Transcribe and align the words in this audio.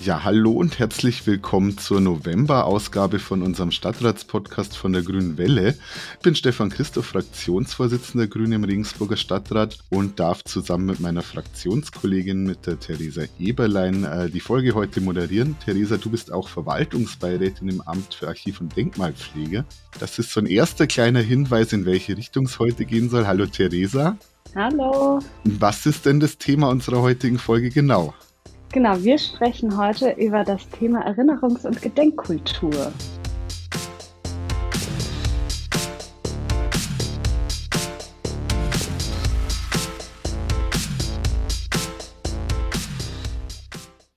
Ja, 0.00 0.22
hallo 0.22 0.50
und 0.50 0.78
herzlich 0.78 1.26
willkommen 1.26 1.78
zur 1.78 2.00
November-Ausgabe 2.00 3.18
von 3.18 3.42
unserem 3.42 3.70
Stadtratspodcast 3.70 4.76
von 4.76 4.92
der 4.92 5.02
Grünen 5.02 5.38
Welle. 5.38 5.76
Ich 6.16 6.22
bin 6.22 6.34
Stefan 6.34 6.68
Christoph, 6.68 7.06
Fraktionsvorsitzender 7.06 8.26
Grüne 8.26 8.56
im 8.56 8.64
Regensburger 8.64 9.16
Stadtrat 9.16 9.78
und 9.90 10.20
darf 10.20 10.44
zusammen 10.44 10.86
mit 10.86 11.00
meiner 11.00 11.22
Fraktionskollegin, 11.22 12.44
mit 12.44 12.66
der 12.66 12.78
Theresa 12.78 13.22
Eberlein, 13.38 14.04
äh, 14.04 14.28
die 14.28 14.40
Folge 14.40 14.74
heute 14.74 15.00
moderieren. 15.00 15.56
Theresa, 15.64 15.96
du 15.96 16.10
bist 16.10 16.32
auch 16.32 16.48
Verwaltungsbeirätin 16.48 17.68
im 17.68 17.80
Amt 17.80 18.14
für 18.14 18.28
Archiv- 18.28 18.60
und 18.60 18.76
Denkmalpflege. 18.76 19.64
Das 20.00 20.18
ist 20.18 20.32
so 20.32 20.40
ein 20.40 20.46
erster 20.46 20.86
kleiner 20.86 21.20
Hinweis, 21.20 21.72
in 21.72 21.86
welche 21.86 22.16
Richtung 22.16 22.46
es 22.46 22.58
heute 22.58 22.84
gehen 22.84 23.08
soll. 23.08 23.26
Hallo 23.26 23.46
Theresa. 23.46 24.18
Hallo. 24.54 25.20
Was 25.44 25.86
ist 25.86 26.04
denn 26.04 26.20
das 26.20 26.36
Thema 26.36 26.68
unserer 26.68 27.00
heutigen 27.00 27.38
Folge 27.38 27.70
genau? 27.70 28.12
Genau, 28.72 29.02
wir 29.02 29.18
sprechen 29.18 29.76
heute 29.76 30.10
über 30.12 30.44
das 30.44 30.68
Thema 30.68 31.06
Erinnerungs- 31.06 31.66
und 31.66 31.80
Gedenkkultur. 31.80 32.92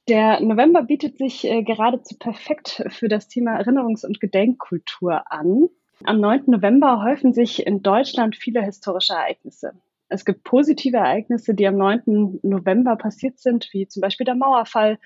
Der 0.08 0.40
November 0.40 0.84
bietet 0.84 1.18
sich 1.18 1.44
äh, 1.44 1.64
geradezu 1.64 2.18
perfekt 2.18 2.82
für 2.88 3.10
das 3.10 3.28
Thema 3.28 3.60
Erinnerungs- 3.60 4.06
und 4.06 4.22
Gedenkkultur 4.22 5.30
an. 5.32 5.68
Am 6.06 6.22
9. 6.22 6.44
November 6.48 7.04
häufen 7.04 7.34
sich 7.34 7.66
in 7.68 7.82
Deutschland 7.82 8.38
viele 8.38 8.64
historische 8.64 9.14
Ereignisse. 9.14 9.74
Es 10.10 10.24
gibt 10.24 10.44
positive 10.44 10.98
Ereignisse, 10.98 11.54
die 11.54 11.68
am 11.68 11.78
9. 11.78 12.40
November 12.44 12.96
passiert 12.96 13.40
sind, 13.40 13.70
wie 13.74 13.88
zum 13.88 14.02
Beispiel 14.02 14.26
der 14.26 14.36
Mauerfall, 14.36 15.00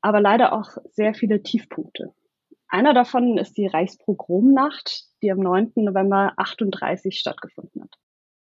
aber 0.00 0.20
leider 0.20 0.52
auch 0.52 0.76
sehr 0.92 1.14
viele 1.14 1.42
Tiefpunkte. 1.42 2.12
Einer 2.66 2.92
davon 2.92 3.38
ist 3.38 3.56
die 3.56 3.66
Reichspogromnacht, 3.66 5.06
die 5.22 5.30
am 5.30 5.38
9. 5.38 5.72
November 5.76 6.32
38 6.36 7.18
stattgefunden 7.18 7.82
hat. 7.82 7.94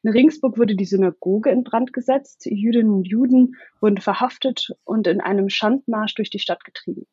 In 0.03 0.11
Regensburg 0.11 0.57
wurde 0.57 0.75
die 0.75 0.85
Synagoge 0.85 1.49
in 1.49 1.63
Brand 1.63 1.93
gesetzt, 1.93 2.45
Jüdinnen 2.45 2.91
und 2.91 3.07
Juden 3.07 3.55
wurden 3.79 3.97
verhaftet 3.97 4.69
und 4.83 5.07
in 5.07 5.21
einem 5.21 5.49
Schandmarsch 5.49 6.15
durch 6.15 6.29
die 6.29 6.39
Stadt 6.39 6.63
getrieben. 6.63 7.05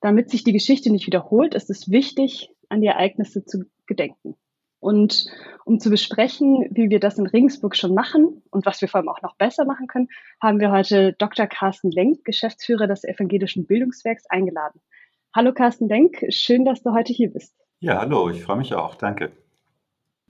Damit 0.00 0.30
sich 0.30 0.44
die 0.44 0.52
Geschichte 0.52 0.90
nicht 0.90 1.06
wiederholt, 1.06 1.54
ist 1.54 1.68
es 1.68 1.90
wichtig, 1.90 2.50
an 2.68 2.80
die 2.80 2.86
Ereignisse 2.86 3.44
zu 3.44 3.64
gedenken. 3.86 4.34
Und 4.80 5.26
um 5.66 5.78
zu 5.78 5.90
besprechen, 5.90 6.66
wie 6.70 6.88
wir 6.90 7.00
das 7.00 7.18
in 7.18 7.26
Regensburg 7.26 7.76
schon 7.76 7.94
machen 7.94 8.42
und 8.50 8.66
was 8.66 8.80
wir 8.80 8.88
vor 8.88 8.98
allem 8.98 9.10
auch 9.10 9.22
noch 9.22 9.36
besser 9.36 9.66
machen 9.66 9.86
können, 9.86 10.08
haben 10.42 10.58
wir 10.58 10.70
heute 10.72 11.12
Dr. 11.18 11.46
Carsten 11.46 11.90
Lenk, 11.90 12.24
Geschäftsführer 12.24 12.86
des 12.86 13.04
Evangelischen 13.04 13.66
Bildungswerks, 13.66 14.24
eingeladen. 14.28 14.80
Hallo 15.34 15.52
Carsten 15.52 15.86
Lenk, 15.86 16.24
schön, 16.30 16.64
dass 16.64 16.82
du 16.82 16.92
heute 16.92 17.12
hier 17.12 17.30
bist. 17.30 17.54
Ja, 17.80 17.98
hallo, 17.98 18.30
ich 18.30 18.42
freue 18.42 18.56
mich 18.56 18.74
auch, 18.74 18.94
danke. 18.94 19.30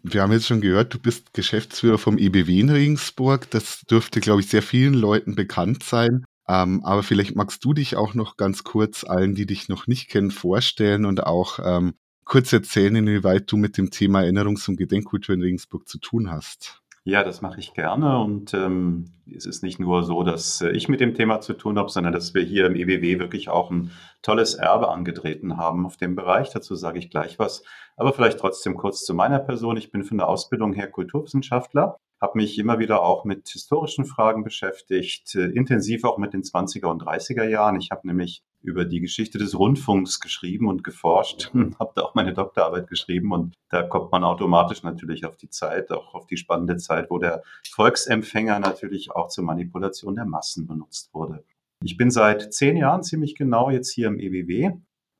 Wir 0.02 0.22
haben 0.22 0.32
jetzt 0.32 0.46
schon 0.46 0.60
gehört, 0.60 0.94
du 0.94 0.98
bist 0.98 1.32
Geschäftsführer 1.34 1.98
vom 1.98 2.18
EBW 2.18 2.60
in 2.60 2.70
Regensburg. 2.70 3.50
Das 3.50 3.82
dürfte, 3.82 4.20
glaube 4.20 4.40
ich, 4.40 4.48
sehr 4.48 4.62
vielen 4.62 4.94
Leuten 4.94 5.34
bekannt 5.34 5.82
sein. 5.82 6.24
Ähm, 6.48 6.82
aber 6.84 7.02
vielleicht 7.02 7.36
magst 7.36 7.64
du 7.64 7.74
dich 7.74 7.96
auch 7.96 8.14
noch 8.14 8.36
ganz 8.36 8.64
kurz 8.64 9.04
allen, 9.04 9.34
die 9.34 9.46
dich 9.46 9.68
noch 9.68 9.86
nicht 9.86 10.08
kennen, 10.08 10.30
vorstellen 10.30 11.04
und 11.04 11.24
auch 11.24 11.58
ähm, 11.62 11.94
kurz 12.30 12.52
erzählen, 12.52 12.94
inwieweit 12.94 13.50
du 13.50 13.56
mit 13.56 13.76
dem 13.76 13.90
Thema 13.90 14.20
Erinnerungs- 14.20 14.68
und 14.68 14.76
Gedenkkultur 14.76 15.34
in 15.34 15.42
Regensburg 15.42 15.88
zu 15.88 15.98
tun 15.98 16.30
hast? 16.30 16.80
Ja, 17.02 17.24
das 17.24 17.40
mache 17.40 17.58
ich 17.58 17.74
gerne 17.74 18.20
und 18.20 18.54
ähm, 18.54 19.06
es 19.34 19.46
ist 19.46 19.64
nicht 19.64 19.80
nur 19.80 20.04
so, 20.04 20.22
dass 20.22 20.60
äh, 20.60 20.70
ich 20.70 20.88
mit 20.88 21.00
dem 21.00 21.14
Thema 21.14 21.40
zu 21.40 21.54
tun 21.54 21.76
habe, 21.76 21.88
sondern 21.88 22.12
dass 22.12 22.32
wir 22.32 22.42
hier 22.42 22.66
im 22.66 22.76
EBW 22.76 23.18
wirklich 23.18 23.48
auch 23.48 23.72
ein 23.72 23.90
tolles 24.22 24.54
Erbe 24.54 24.90
angetreten 24.90 25.56
haben 25.56 25.86
auf 25.86 25.96
dem 25.96 26.14
Bereich. 26.14 26.50
Dazu 26.50 26.76
sage 26.76 27.00
ich 27.00 27.10
gleich 27.10 27.40
was. 27.40 27.64
Aber 27.96 28.12
vielleicht 28.12 28.38
trotzdem 28.38 28.76
kurz 28.76 29.04
zu 29.04 29.12
meiner 29.12 29.40
Person. 29.40 29.76
Ich 29.76 29.90
bin 29.90 30.04
von 30.04 30.18
der 30.18 30.28
Ausbildung 30.28 30.72
her 30.72 30.88
Kulturwissenschaftler 30.88 31.96
habe 32.20 32.38
mich 32.38 32.58
immer 32.58 32.78
wieder 32.78 33.02
auch 33.02 33.24
mit 33.24 33.48
historischen 33.48 34.04
Fragen 34.04 34.44
beschäftigt, 34.44 35.34
äh, 35.34 35.46
intensiv 35.46 36.04
auch 36.04 36.18
mit 36.18 36.34
den 36.34 36.42
20er 36.42 36.86
und 36.86 37.02
30er 37.02 37.44
Jahren. 37.44 37.80
Ich 37.80 37.90
habe 37.90 38.06
nämlich 38.06 38.42
über 38.62 38.84
die 38.84 39.00
Geschichte 39.00 39.38
des 39.38 39.58
Rundfunks 39.58 40.20
geschrieben 40.20 40.68
und 40.68 40.84
geforscht, 40.84 41.50
habe 41.78 41.92
da 41.94 42.02
auch 42.02 42.14
meine 42.14 42.34
Doktorarbeit 42.34 42.88
geschrieben 42.88 43.32
und 43.32 43.54
da 43.70 43.82
kommt 43.82 44.12
man 44.12 44.24
automatisch 44.24 44.82
natürlich 44.82 45.24
auf 45.24 45.36
die 45.36 45.48
Zeit, 45.48 45.90
auch 45.90 46.14
auf 46.14 46.26
die 46.26 46.36
spannende 46.36 46.76
Zeit, 46.76 47.10
wo 47.10 47.18
der 47.18 47.42
Volksempfänger 47.70 48.58
natürlich 48.58 49.10
auch 49.10 49.28
zur 49.28 49.44
Manipulation 49.44 50.16
der 50.16 50.26
Massen 50.26 50.66
benutzt 50.66 51.12
wurde. 51.14 51.44
Ich 51.82 51.96
bin 51.96 52.10
seit 52.10 52.52
zehn 52.52 52.76
Jahren 52.76 53.02
ziemlich 53.02 53.34
genau 53.34 53.70
jetzt 53.70 53.90
hier 53.90 54.08
im 54.08 54.18
EWW 54.18 54.72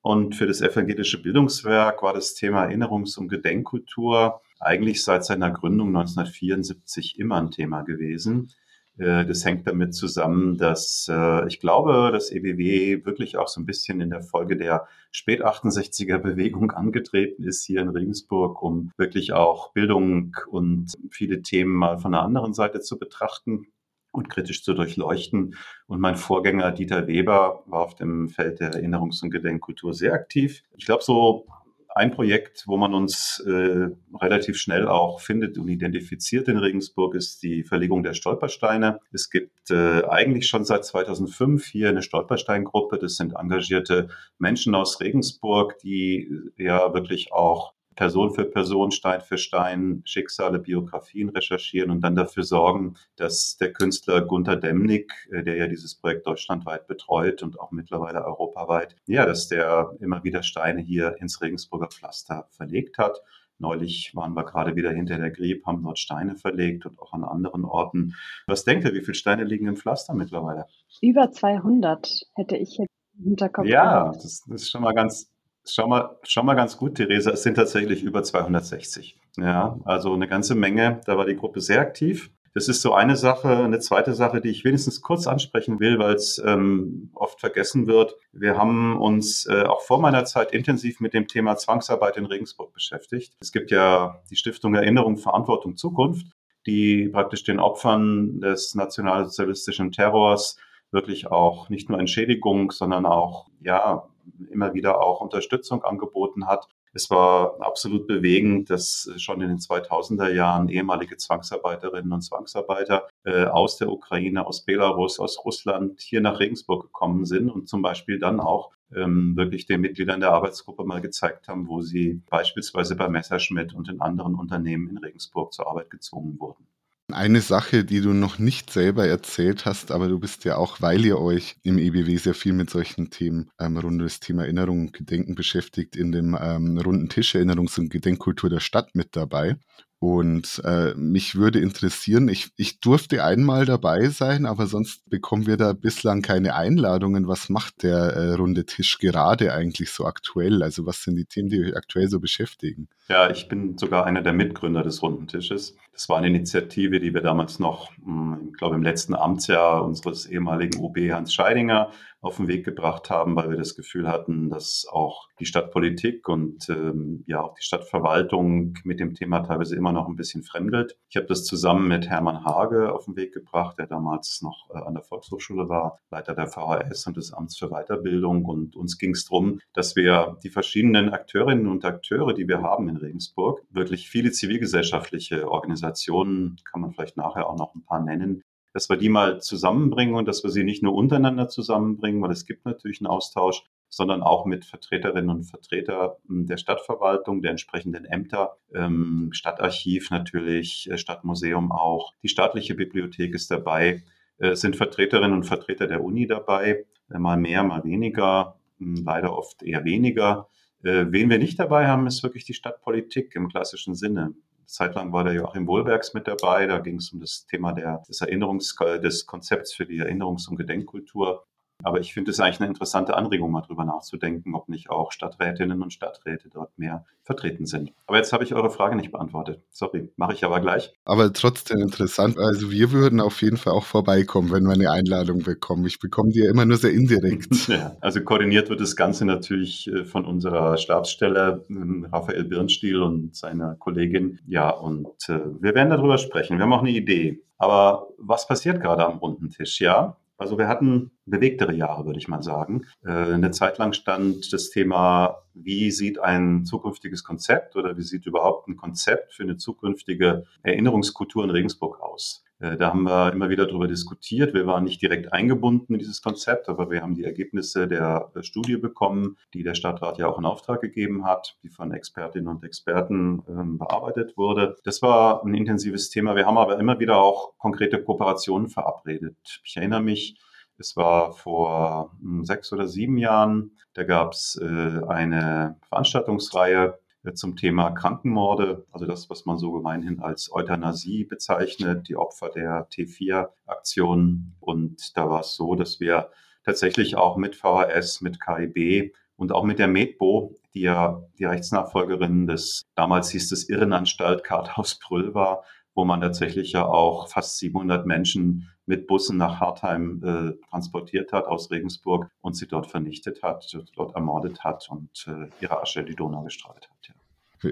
und 0.02 0.34
für 0.34 0.46
das 0.46 0.60
evangelische 0.60 1.20
Bildungswerk 1.22 2.02
war 2.02 2.14
das 2.14 2.34
Thema 2.34 2.64
Erinnerungs- 2.64 3.18
und 3.18 3.28
Gedenkkultur 3.28 4.40
eigentlich 4.58 5.02
seit 5.02 5.24
seiner 5.24 5.50
Gründung 5.50 5.88
1974 5.88 7.18
immer 7.18 7.36
ein 7.36 7.50
Thema 7.50 7.82
gewesen. 7.82 8.52
Äh, 9.00 9.24
das 9.24 9.44
hängt 9.44 9.66
damit 9.66 9.94
zusammen, 9.94 10.58
dass 10.58 11.08
äh, 11.10 11.46
ich 11.48 11.58
glaube, 11.58 12.10
dass 12.12 12.30
EBW 12.30 13.04
wirklich 13.06 13.38
auch 13.38 13.48
so 13.48 13.60
ein 13.60 13.66
bisschen 13.66 14.00
in 14.00 14.10
der 14.10 14.22
Folge 14.22 14.56
der 14.56 14.86
spät 15.10 15.44
68er 15.44 16.18
Bewegung 16.18 16.70
angetreten 16.70 17.42
ist 17.44 17.64
hier 17.64 17.80
in 17.80 17.88
Regensburg, 17.88 18.62
um 18.62 18.92
wirklich 18.98 19.32
auch 19.32 19.72
Bildung 19.72 20.36
und 20.48 20.92
viele 21.10 21.42
Themen 21.42 21.72
mal 21.72 21.98
von 21.98 22.12
der 22.12 22.22
anderen 22.22 22.52
Seite 22.52 22.80
zu 22.80 22.98
betrachten 22.98 23.66
und 24.12 24.28
kritisch 24.28 24.62
zu 24.62 24.74
durchleuchten. 24.74 25.56
Und 25.86 26.00
mein 26.00 26.16
Vorgänger 26.16 26.72
Dieter 26.72 27.06
Weber 27.06 27.62
war 27.66 27.80
auf 27.80 27.94
dem 27.94 28.28
Feld 28.28 28.60
der 28.60 28.74
Erinnerungs- 28.74 29.22
und 29.22 29.30
Gedenkkultur 29.30 29.94
sehr 29.94 30.12
aktiv. 30.12 30.62
Ich 30.76 30.84
glaube, 30.84 31.04
so 31.04 31.46
ein 31.94 32.12
Projekt, 32.12 32.64
wo 32.66 32.76
man 32.76 32.94
uns 32.94 33.42
äh, 33.46 33.88
relativ 34.20 34.56
schnell 34.56 34.86
auch 34.86 35.20
findet 35.20 35.58
und 35.58 35.68
identifiziert 35.68 36.48
in 36.48 36.56
Regensburg, 36.56 37.14
ist 37.14 37.42
die 37.42 37.64
Verlegung 37.64 38.02
der 38.02 38.14
Stolpersteine. 38.14 39.00
Es 39.12 39.30
gibt 39.30 39.70
äh, 39.70 40.04
eigentlich 40.04 40.46
schon 40.46 40.64
seit 40.64 40.84
2005 40.84 41.66
hier 41.66 41.88
eine 41.88 42.02
Stolpersteingruppe. 42.02 42.98
Das 42.98 43.16
sind 43.16 43.34
engagierte 43.34 44.08
Menschen 44.38 44.74
aus 44.74 45.00
Regensburg, 45.00 45.78
die 45.78 46.30
ja 46.56 46.94
wirklich 46.94 47.32
auch 47.32 47.74
Person 48.00 48.32
für 48.32 48.46
Person, 48.46 48.92
Stein 48.92 49.20
für 49.20 49.36
Stein 49.36 50.00
Schicksale, 50.06 50.58
Biografien 50.58 51.28
recherchieren 51.28 51.90
und 51.90 52.00
dann 52.00 52.16
dafür 52.16 52.44
sorgen, 52.44 52.94
dass 53.16 53.58
der 53.58 53.74
Künstler 53.74 54.22
Gunther 54.22 54.56
Demnig, 54.56 55.12
äh, 55.30 55.42
der 55.42 55.56
ja 55.56 55.66
dieses 55.66 55.96
Projekt 55.96 56.26
deutschlandweit 56.26 56.86
betreut 56.86 57.42
und 57.42 57.60
auch 57.60 57.72
mittlerweile 57.72 58.24
europaweit, 58.24 58.96
ja, 59.06 59.26
dass 59.26 59.48
der 59.48 59.94
immer 60.00 60.24
wieder 60.24 60.42
Steine 60.42 60.80
hier 60.80 61.16
ins 61.20 61.42
Regensburger 61.42 61.88
Pflaster 61.88 62.48
verlegt 62.52 62.96
hat. 62.96 63.20
Neulich 63.58 64.16
waren 64.16 64.32
wir 64.32 64.44
gerade 64.44 64.76
wieder 64.76 64.92
hinter 64.92 65.18
der 65.18 65.30
Grieb, 65.30 65.66
haben 65.66 65.82
dort 65.82 65.98
Steine 65.98 66.36
verlegt 66.36 66.86
und 66.86 66.98
auch 67.00 67.12
an 67.12 67.22
anderen 67.22 67.66
Orten. 67.66 68.14
Was 68.46 68.64
denkt 68.64 68.86
ihr, 68.86 68.94
wie 68.94 69.02
viele 69.02 69.12
Steine 69.12 69.44
liegen 69.44 69.66
im 69.66 69.76
Pflaster 69.76 70.14
mittlerweile? 70.14 70.64
Über 71.02 71.30
200 71.30 72.08
hätte 72.34 72.56
ich 72.56 72.78
jetzt 72.78 72.94
im 73.18 73.24
Hinterkopf. 73.24 73.66
Ja, 73.66 74.10
das 74.10 74.46
ist 74.48 74.70
schon 74.70 74.80
mal 74.80 74.94
ganz, 74.94 75.30
Schau 75.66 75.86
mal, 75.86 76.18
schau 76.22 76.42
mal 76.42 76.54
ganz 76.54 76.76
gut, 76.76 76.96
Theresa, 76.96 77.30
es 77.30 77.42
sind 77.42 77.54
tatsächlich 77.54 78.02
über 78.02 78.22
260. 78.22 79.18
Ja, 79.36 79.78
also 79.84 80.12
eine 80.12 80.26
ganze 80.26 80.54
Menge. 80.54 81.00
Da 81.06 81.16
war 81.16 81.26
die 81.26 81.36
Gruppe 81.36 81.60
sehr 81.60 81.80
aktiv. 81.80 82.30
Das 82.52 82.68
ist 82.68 82.82
so 82.82 82.94
eine 82.94 83.16
Sache. 83.16 83.48
Eine 83.48 83.78
zweite 83.78 84.12
Sache, 84.12 84.40
die 84.40 84.48
ich 84.48 84.64
wenigstens 84.64 85.02
kurz 85.02 85.26
ansprechen 85.26 85.78
will, 85.78 85.98
weil 85.98 86.14
es 86.14 86.42
ähm, 86.44 87.10
oft 87.14 87.38
vergessen 87.38 87.86
wird. 87.86 88.16
Wir 88.32 88.56
haben 88.56 89.00
uns 89.00 89.46
äh, 89.46 89.62
auch 89.62 89.82
vor 89.82 90.00
meiner 90.00 90.24
Zeit 90.24 90.52
intensiv 90.52 90.98
mit 90.98 91.14
dem 91.14 91.28
Thema 91.28 91.56
Zwangsarbeit 91.56 92.16
in 92.16 92.26
Regensburg 92.26 92.72
beschäftigt. 92.72 93.36
Es 93.40 93.52
gibt 93.52 93.70
ja 93.70 94.20
die 94.30 94.36
Stiftung 94.36 94.74
Erinnerung, 94.74 95.16
Verantwortung, 95.16 95.76
Zukunft, 95.76 96.26
die 96.66 97.08
praktisch 97.08 97.44
den 97.44 97.60
Opfern 97.60 98.40
des 98.40 98.74
nationalsozialistischen 98.74 99.92
Terrors 99.92 100.56
wirklich 100.90 101.28
auch 101.28 101.68
nicht 101.68 101.88
nur 101.88 102.00
Entschädigung, 102.00 102.72
sondern 102.72 103.06
auch 103.06 103.46
ja 103.60 104.08
immer 104.50 104.74
wieder 104.74 105.00
auch 105.00 105.20
Unterstützung 105.20 105.84
angeboten 105.84 106.46
hat. 106.46 106.68
Es 106.92 107.08
war 107.08 107.60
absolut 107.60 108.06
bewegend, 108.08 108.68
dass 108.68 109.08
schon 109.16 109.40
in 109.40 109.48
den 109.48 109.58
2000er 109.58 110.32
Jahren 110.32 110.68
ehemalige 110.68 111.16
Zwangsarbeiterinnen 111.16 112.12
und 112.12 112.22
Zwangsarbeiter 112.22 113.08
äh, 113.24 113.44
aus 113.44 113.76
der 113.76 113.90
Ukraine, 113.90 114.46
aus 114.46 114.64
Belarus, 114.64 115.20
aus 115.20 115.44
Russland 115.44 116.00
hier 116.00 116.20
nach 116.20 116.40
Regensburg 116.40 116.82
gekommen 116.82 117.24
sind 117.26 117.48
und 117.48 117.68
zum 117.68 117.82
Beispiel 117.82 118.18
dann 118.18 118.40
auch 118.40 118.72
ähm, 118.94 119.36
wirklich 119.36 119.66
den 119.66 119.80
Mitgliedern 119.82 120.20
der 120.20 120.32
Arbeitsgruppe 120.32 120.84
mal 120.84 121.00
gezeigt 121.00 121.46
haben, 121.48 121.68
wo 121.68 121.80
sie 121.80 122.22
beispielsweise 122.28 122.96
bei 122.96 123.08
Messerschmidt 123.08 123.72
und 123.72 123.88
in 123.88 124.00
anderen 124.00 124.34
Unternehmen 124.34 124.88
in 124.88 124.98
Regensburg 124.98 125.52
zur 125.52 125.68
Arbeit 125.68 125.90
gezwungen 125.90 126.40
wurden. 126.40 126.66
Eine 127.14 127.40
Sache, 127.40 127.84
die 127.84 128.00
du 128.00 128.12
noch 128.12 128.38
nicht 128.38 128.70
selber 128.70 129.06
erzählt 129.06 129.64
hast, 129.64 129.90
aber 129.90 130.08
du 130.08 130.18
bist 130.18 130.44
ja 130.44 130.56
auch, 130.56 130.80
weil 130.80 131.04
ihr 131.04 131.18
euch 131.18 131.56
im 131.62 131.78
EBW 131.78 132.16
sehr 132.16 132.34
viel 132.34 132.52
mit 132.52 132.70
solchen 132.70 133.10
Themen 133.10 133.50
ähm, 133.58 133.76
rund 133.76 133.94
um 133.94 133.98
das 134.00 134.20
Thema 134.20 134.42
Erinnerung 134.42 134.80
und 134.80 134.92
Gedenken 134.92 135.34
beschäftigt, 135.34 135.96
in 135.96 136.12
dem 136.12 136.36
ähm, 136.40 136.78
runden 136.78 137.08
Tisch 137.08 137.34
Erinnerungs- 137.34 137.78
und 137.78 137.90
Gedenkkultur 137.90 138.50
der 138.50 138.60
Stadt 138.60 138.94
mit 138.94 139.16
dabei. 139.16 139.56
Und 140.02 140.62
äh, 140.64 140.94
mich 140.94 141.34
würde 141.34 141.60
interessieren, 141.60 142.28
ich, 142.28 142.48
ich 142.56 142.80
durfte 142.80 143.22
einmal 143.22 143.66
dabei 143.66 144.08
sein, 144.08 144.46
aber 144.46 144.66
sonst 144.66 145.08
bekommen 145.10 145.46
wir 145.46 145.58
da 145.58 145.74
bislang 145.74 146.22
keine 146.22 146.54
Einladungen. 146.54 147.28
Was 147.28 147.50
macht 147.50 147.82
der 147.82 148.14
äh, 148.14 148.32
runde 148.32 148.64
Tisch 148.64 148.96
gerade 148.96 149.52
eigentlich 149.52 149.90
so 149.90 150.06
aktuell? 150.06 150.62
Also 150.62 150.86
was 150.86 151.02
sind 151.02 151.16
die 151.16 151.26
Themen, 151.26 151.50
die 151.50 151.60
euch 151.60 151.76
aktuell 151.76 152.08
so 152.08 152.18
beschäftigen? 152.18 152.88
Ja, 153.10 153.28
ich 153.28 153.46
bin 153.48 153.76
sogar 153.76 154.06
einer 154.06 154.22
der 154.22 154.32
Mitgründer 154.32 154.82
des 154.82 155.02
runden 155.02 155.26
Tisches. 155.26 155.76
Das 155.92 156.08
war 156.08 156.16
eine 156.16 156.28
Initiative, 156.28 156.98
die 156.98 157.12
wir 157.12 157.20
damals 157.20 157.58
noch, 157.58 157.90
hm, 158.02 158.52
ich 158.52 158.56
glaube, 158.56 158.76
im 158.76 158.82
letzten 158.82 159.14
Amtsjahr 159.14 159.84
unseres 159.84 160.24
ehemaligen 160.24 160.80
OB 160.80 160.96
Hans 161.12 161.34
Scheidinger 161.34 161.90
auf 162.20 162.36
den 162.36 162.48
Weg 162.48 162.64
gebracht 162.64 163.10
haben, 163.10 163.34
weil 163.36 163.50
wir 163.50 163.56
das 163.56 163.74
Gefühl 163.74 164.08
hatten, 164.08 164.50
dass 164.50 164.86
auch 164.90 165.28
die 165.38 165.46
Stadtpolitik 165.46 166.28
und 166.28 166.68
ähm, 166.68 167.24
ja 167.26 167.42
auch 167.42 167.54
die 167.54 167.62
Stadtverwaltung 167.62 168.74
mit 168.84 169.00
dem 169.00 169.14
Thema 169.14 169.40
teilweise 169.40 169.74
immer 169.74 169.92
noch 169.92 170.06
ein 170.06 170.16
bisschen 170.16 170.42
fremdelt. 170.42 170.98
Ich 171.08 171.16
habe 171.16 171.26
das 171.26 171.44
zusammen 171.44 171.88
mit 171.88 172.08
Hermann 172.08 172.44
Hage 172.44 172.92
auf 172.92 173.06
den 173.06 173.16
Weg 173.16 173.32
gebracht, 173.32 173.78
der 173.78 173.86
damals 173.86 174.42
noch 174.42 174.68
äh, 174.70 174.78
an 174.78 174.94
der 174.94 175.02
Volkshochschule 175.02 175.68
war, 175.68 175.98
Leiter 176.10 176.34
der 176.34 176.46
VHS 176.46 177.06
und 177.06 177.16
des 177.16 177.32
Amts 177.32 177.56
für 177.56 177.70
Weiterbildung. 177.70 178.44
Und 178.44 178.76
uns 178.76 178.98
ging 178.98 179.12
es 179.12 179.24
darum, 179.24 179.60
dass 179.72 179.96
wir 179.96 180.36
die 180.42 180.50
verschiedenen 180.50 181.10
Akteurinnen 181.10 181.68
und 181.68 181.84
Akteure, 181.84 182.34
die 182.34 182.48
wir 182.48 182.62
haben 182.62 182.88
in 182.88 182.98
Regensburg, 182.98 183.62
wirklich 183.70 184.10
viele 184.10 184.30
zivilgesellschaftliche 184.30 185.50
Organisationen, 185.50 186.56
kann 186.70 186.82
man 186.82 186.92
vielleicht 186.92 187.16
nachher 187.16 187.48
auch 187.48 187.56
noch 187.56 187.74
ein 187.74 187.84
paar 187.84 188.02
nennen, 188.02 188.42
dass 188.72 188.88
wir 188.88 188.96
die 188.96 189.08
mal 189.08 189.40
zusammenbringen 189.40 190.14
und 190.14 190.28
dass 190.28 190.44
wir 190.44 190.50
sie 190.50 190.64
nicht 190.64 190.82
nur 190.82 190.94
untereinander 190.94 191.48
zusammenbringen, 191.48 192.22
weil 192.22 192.30
es 192.30 192.46
gibt 192.46 192.64
natürlich 192.64 193.00
einen 193.00 193.08
Austausch, 193.08 193.64
sondern 193.88 194.22
auch 194.22 194.46
mit 194.46 194.64
Vertreterinnen 194.64 195.30
und 195.30 195.44
Vertretern 195.44 196.12
hm, 196.26 196.46
der 196.46 196.56
Stadtverwaltung, 196.56 197.42
der 197.42 197.50
entsprechenden 197.50 198.04
Ämter, 198.04 198.56
ähm, 198.72 199.30
Stadtarchiv 199.32 200.10
natürlich, 200.10 200.88
äh, 200.90 200.96
Stadtmuseum 200.96 201.72
auch. 201.72 202.14
Die 202.22 202.28
staatliche 202.28 202.74
Bibliothek 202.74 203.34
ist 203.34 203.50
dabei, 203.50 204.04
äh, 204.38 204.54
sind 204.54 204.76
Vertreterinnen 204.76 205.36
und 205.36 205.44
Vertreter 205.44 205.88
der 205.88 206.02
Uni 206.02 206.26
dabei, 206.26 206.86
äh, 207.10 207.18
mal 207.18 207.36
mehr, 207.36 207.64
mal 207.64 207.82
weniger, 207.84 208.60
hm, 208.78 209.02
leider 209.04 209.36
oft 209.36 209.62
eher 209.62 209.84
weniger. 209.84 210.48
Wen 210.82 211.28
wir 211.28 211.36
nicht 211.36 211.58
dabei 211.58 211.88
haben, 211.88 212.06
ist 212.06 212.22
wirklich 212.22 212.46
die 212.46 212.54
Stadtpolitik 212.54 213.34
im 213.34 213.50
klassischen 213.50 213.94
Sinne. 213.94 214.32
Zeitlang 214.70 215.12
war 215.12 215.24
der 215.24 215.34
Joachim 215.34 215.66
Wohlbergs 215.66 216.14
mit 216.14 216.28
dabei. 216.28 216.66
Da 216.66 216.78
ging 216.78 216.96
es 216.96 217.12
um 217.12 217.20
das 217.20 217.44
Thema 217.46 217.72
der, 217.72 218.02
des 218.08 218.20
Erinnerungs, 218.20 218.74
des 219.02 219.26
Konzepts 219.26 219.74
für 219.74 219.86
die 219.86 220.00
Erinnerungs- 220.00 220.48
und 220.48 220.56
Gedenkkultur. 220.56 221.44
Aber 221.82 222.00
ich 222.00 222.12
finde 222.12 222.30
es 222.30 222.40
eigentlich 222.40 222.60
eine 222.60 222.68
interessante 222.68 223.16
Anregung, 223.16 223.50
mal 223.50 223.62
drüber 223.62 223.84
nachzudenken, 223.84 224.54
ob 224.54 224.68
nicht 224.68 224.90
auch 224.90 225.12
Stadträtinnen 225.12 225.82
und 225.82 225.92
Stadträte 225.92 226.48
dort 226.48 226.78
mehr 226.78 227.04
vertreten 227.22 227.66
sind. 227.66 227.92
Aber 228.06 228.16
jetzt 228.16 228.32
habe 228.32 228.42
ich 228.44 228.54
eure 228.54 228.70
Frage 228.70 228.96
nicht 228.96 229.12
beantwortet. 229.12 229.62
Sorry, 229.70 230.10
mache 230.16 230.32
ich 230.32 230.44
aber 230.44 230.60
gleich. 230.60 230.92
Aber 231.04 231.32
trotzdem 231.32 231.78
interessant. 231.78 232.38
Also 232.38 232.70
wir 232.70 232.90
würden 232.90 233.20
auf 233.20 233.40
jeden 233.42 233.56
Fall 233.56 233.72
auch 233.72 233.84
vorbeikommen, 233.84 234.50
wenn 234.50 234.64
wir 234.64 234.72
eine 234.72 234.90
Einladung 234.90 235.42
bekommen. 235.42 235.86
Ich 235.86 236.00
bekomme 236.00 236.30
die 236.30 236.40
ja 236.40 236.50
immer 236.50 236.64
nur 236.64 236.76
sehr 236.76 236.92
indirekt. 236.92 237.48
Ja, 237.70 237.96
also 238.00 238.20
koordiniert 238.22 238.68
wird 238.68 238.80
das 238.80 238.96
Ganze 238.96 239.24
natürlich 239.24 239.86
äh, 239.86 240.04
von 240.04 240.24
unserer 240.24 240.76
Stabsstelle 240.76 241.64
ähm, 241.70 242.08
Raphael 242.10 242.44
Birnstiel 242.44 243.00
und 243.00 243.36
seiner 243.36 243.76
Kollegin. 243.76 244.40
Ja, 244.46 244.70
und 244.70 245.06
äh, 245.28 245.38
wir 245.60 245.74
werden 245.74 245.90
darüber 245.90 246.18
sprechen. 246.18 246.58
Wir 246.58 246.64
haben 246.64 246.72
auch 246.72 246.80
eine 246.80 246.90
Idee. 246.90 247.44
Aber 247.58 248.08
was 248.18 248.48
passiert 248.48 248.80
gerade 248.80 249.04
am 249.04 249.18
runden 249.18 249.50
Tisch? 249.50 249.80
Ja, 249.80 250.16
also 250.40 250.56
wir 250.56 250.68
hatten 250.68 251.10
bewegtere 251.26 251.74
Jahre, 251.74 252.06
würde 252.06 252.18
ich 252.18 252.26
mal 252.26 252.42
sagen. 252.42 252.86
Äh, 253.04 253.10
eine 253.10 253.50
Zeit 253.50 253.76
lang 253.76 253.92
stand 253.92 254.52
das 254.52 254.70
Thema, 254.70 255.42
wie 255.52 255.90
sieht 255.90 256.18
ein 256.18 256.64
zukünftiges 256.64 257.24
Konzept 257.24 257.76
oder 257.76 257.96
wie 257.98 258.02
sieht 258.02 258.26
überhaupt 258.26 258.66
ein 258.66 258.76
Konzept 258.76 259.34
für 259.34 259.42
eine 259.42 259.58
zukünftige 259.58 260.44
Erinnerungskultur 260.62 261.44
in 261.44 261.50
Regensburg 261.50 262.00
aus? 262.00 262.42
Äh, 262.60 262.76
da 262.76 262.88
haben 262.88 263.02
wir 263.02 263.32
immer 263.32 263.48
wieder 263.48 263.66
darüber 263.66 263.88
diskutiert. 263.88 264.54
Wir 264.54 264.66
waren 264.66 264.84
nicht 264.84 265.02
direkt 265.02 265.32
eingebunden 265.32 265.94
in 265.94 265.98
dieses 265.98 266.22
Konzept, 266.22 266.68
aber 266.68 266.90
wir 266.90 267.02
haben 267.02 267.14
die 267.14 267.24
Ergebnisse 267.24 267.88
der 267.88 268.30
Studie 268.42 268.76
bekommen, 268.76 269.36
die 269.54 269.62
der 269.62 269.74
Stadtrat 269.74 270.18
ja 270.18 270.28
auch 270.28 270.38
in 270.38 270.44
Auftrag 270.44 270.80
gegeben 270.80 271.24
hat, 271.24 271.56
die 271.62 271.70
von 271.70 271.92
Expertinnen 271.92 272.48
und 272.48 272.64
Experten 272.64 273.42
ähm, 273.48 273.78
bearbeitet 273.78 274.36
wurde. 274.36 274.76
Das 274.84 275.02
war 275.02 275.44
ein 275.44 275.54
intensives 275.54 276.10
Thema. 276.10 276.36
Wir 276.36 276.46
haben 276.46 276.58
aber 276.58 276.78
immer 276.78 277.00
wieder 277.00 277.16
auch 277.16 277.56
konkrete 277.58 278.02
Kooperationen 278.02 278.68
verabredet. 278.68 279.60
Ich 279.64 279.76
erinnere 279.76 280.02
mich, 280.02 280.38
es 280.78 280.96
war 280.96 281.32
vor 281.32 282.12
hm, 282.20 282.44
sechs 282.44 282.72
oder 282.72 282.86
sieben 282.86 283.18
Jahren, 283.18 283.72
da 283.94 284.04
gab 284.04 284.32
es 284.32 284.58
äh, 284.60 285.00
eine 285.08 285.76
Veranstaltungsreihe 285.88 286.98
zum 287.34 287.56
Thema 287.56 287.90
Krankenmorde, 287.90 288.86
also 288.92 289.06
das, 289.06 289.28
was 289.28 289.44
man 289.44 289.58
so 289.58 289.72
gemeinhin 289.72 290.20
als 290.20 290.50
Euthanasie 290.52 291.24
bezeichnet, 291.24 292.08
die 292.08 292.16
Opfer 292.16 292.48
der 292.48 292.88
T4-Aktion. 292.88 294.54
Und 294.60 295.16
da 295.16 295.28
war 295.28 295.40
es 295.40 295.54
so, 295.54 295.74
dass 295.74 296.00
wir 296.00 296.30
tatsächlich 296.64 297.16
auch 297.16 297.36
mit 297.36 297.56
VHS, 297.56 298.20
mit 298.20 298.40
KIB 298.40 299.12
und 299.36 299.52
auch 299.52 299.64
mit 299.64 299.78
der 299.78 299.88
Medbo, 299.88 300.54
die 300.74 300.82
ja 300.82 301.22
die 301.38 301.44
Rechtsnachfolgerin 301.44 302.46
des, 302.46 302.86
damals 302.94 303.30
hieß 303.30 303.52
es 303.52 303.68
Irrenanstalt 303.68 304.44
Karthaus 304.44 304.98
Brüll 304.98 305.34
war, 305.34 305.64
wo 305.94 306.04
man 306.04 306.20
tatsächlich 306.20 306.72
ja 306.72 306.86
auch 306.86 307.28
fast 307.28 307.58
700 307.58 308.06
Menschen 308.06 308.70
mit 308.90 309.06
Bussen 309.06 309.36
nach 309.36 309.60
Hartheim 309.60 310.20
äh, 310.24 310.68
transportiert 310.68 311.32
hat 311.32 311.46
aus 311.46 311.70
Regensburg 311.70 312.28
und 312.40 312.54
sie 312.54 312.66
dort 312.66 312.90
vernichtet 312.90 313.40
hat, 313.40 313.72
dort 313.94 314.16
ermordet 314.16 314.64
hat 314.64 314.90
und 314.90 315.28
äh, 315.28 315.48
ihre 315.62 315.80
Asche 315.80 316.00
in 316.00 316.06
die 316.06 316.16
Donau 316.16 316.42
gestreut 316.42 316.90
hat. 316.90 317.08
Ja. 317.08 317.14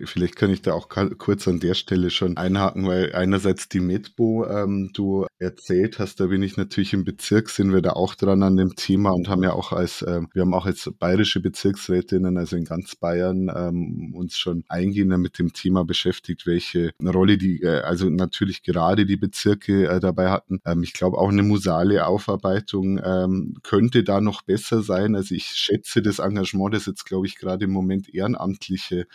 Vielleicht 0.05 0.37
kann 0.37 0.51
ich 0.51 0.61
da 0.61 0.75
auch 0.75 0.89
kurz 0.89 1.49
an 1.49 1.61
der 1.61 1.75
Stelle 1.75 2.11
schon 2.11 2.37
einhaken, 2.37 2.87
weil 2.87 3.15
einerseits 3.15 3.69
die 3.69 3.81
Medbo 3.81 4.47
ähm, 4.47 4.91
du 4.93 5.27
erzählt 5.39 5.99
hast, 5.99 6.21
da 6.21 6.27
bin 6.27 6.43
ich 6.43 6.59
natürlich 6.59 6.93
im 6.93 7.05
Bezirk, 7.05 7.49
sind 7.49 7.73
wir 7.73 7.81
da 7.81 7.93
auch 7.93 8.15
dran 8.15 8.43
an 8.43 8.57
dem 8.57 8.77
Thema 8.77 9.11
und 9.11 9.29
haben 9.29 9.43
ja 9.43 9.53
auch 9.53 9.73
als, 9.73 10.03
äh, 10.03 10.21
wir 10.35 10.43
haben 10.43 10.53
auch 10.53 10.67
als 10.67 10.91
bayerische 10.99 11.41
Bezirksrätinnen, 11.41 12.37
also 12.37 12.57
in 12.57 12.65
ganz 12.65 12.97
Bayern, 12.97 13.51
ähm, 13.55 14.15
uns 14.15 14.37
schon 14.37 14.65
eingehender 14.69 15.17
mit 15.17 15.39
dem 15.39 15.55
Thema 15.55 15.85
beschäftigt, 15.85 16.47
welche 16.47 16.91
Rolle 17.03 17.39
die, 17.39 17.63
äh, 17.63 17.81
also 17.81 18.11
natürlich 18.11 18.63
gerade 18.63 19.07
die 19.07 19.17
Bezirke 19.17 19.89
äh, 19.89 20.01
dabei 20.01 20.29
hatten. 20.29 20.61
Ähm, 20.67 20.83
ich 20.83 20.93
glaube 20.93 21.17
auch 21.17 21.31
eine 21.31 21.43
museale 21.43 22.07
Aufarbeitung 22.07 23.01
ähm, 23.03 23.55
könnte 23.63 24.05
da 24.05 24.21
noch 24.21 24.43
besser 24.43 24.83
sein. 24.83 25.15
Also 25.15 25.35
ich 25.35 25.47
schätze 25.47 26.03
das 26.03 26.19
Engagement, 26.19 26.75
das 26.75 26.85
jetzt 26.85 27.07
glaube 27.07 27.27
ich 27.27 27.37
gerade 27.37 27.65
im 27.65 27.71
Moment 27.71 28.13
Ehrenamtliche 28.13 29.07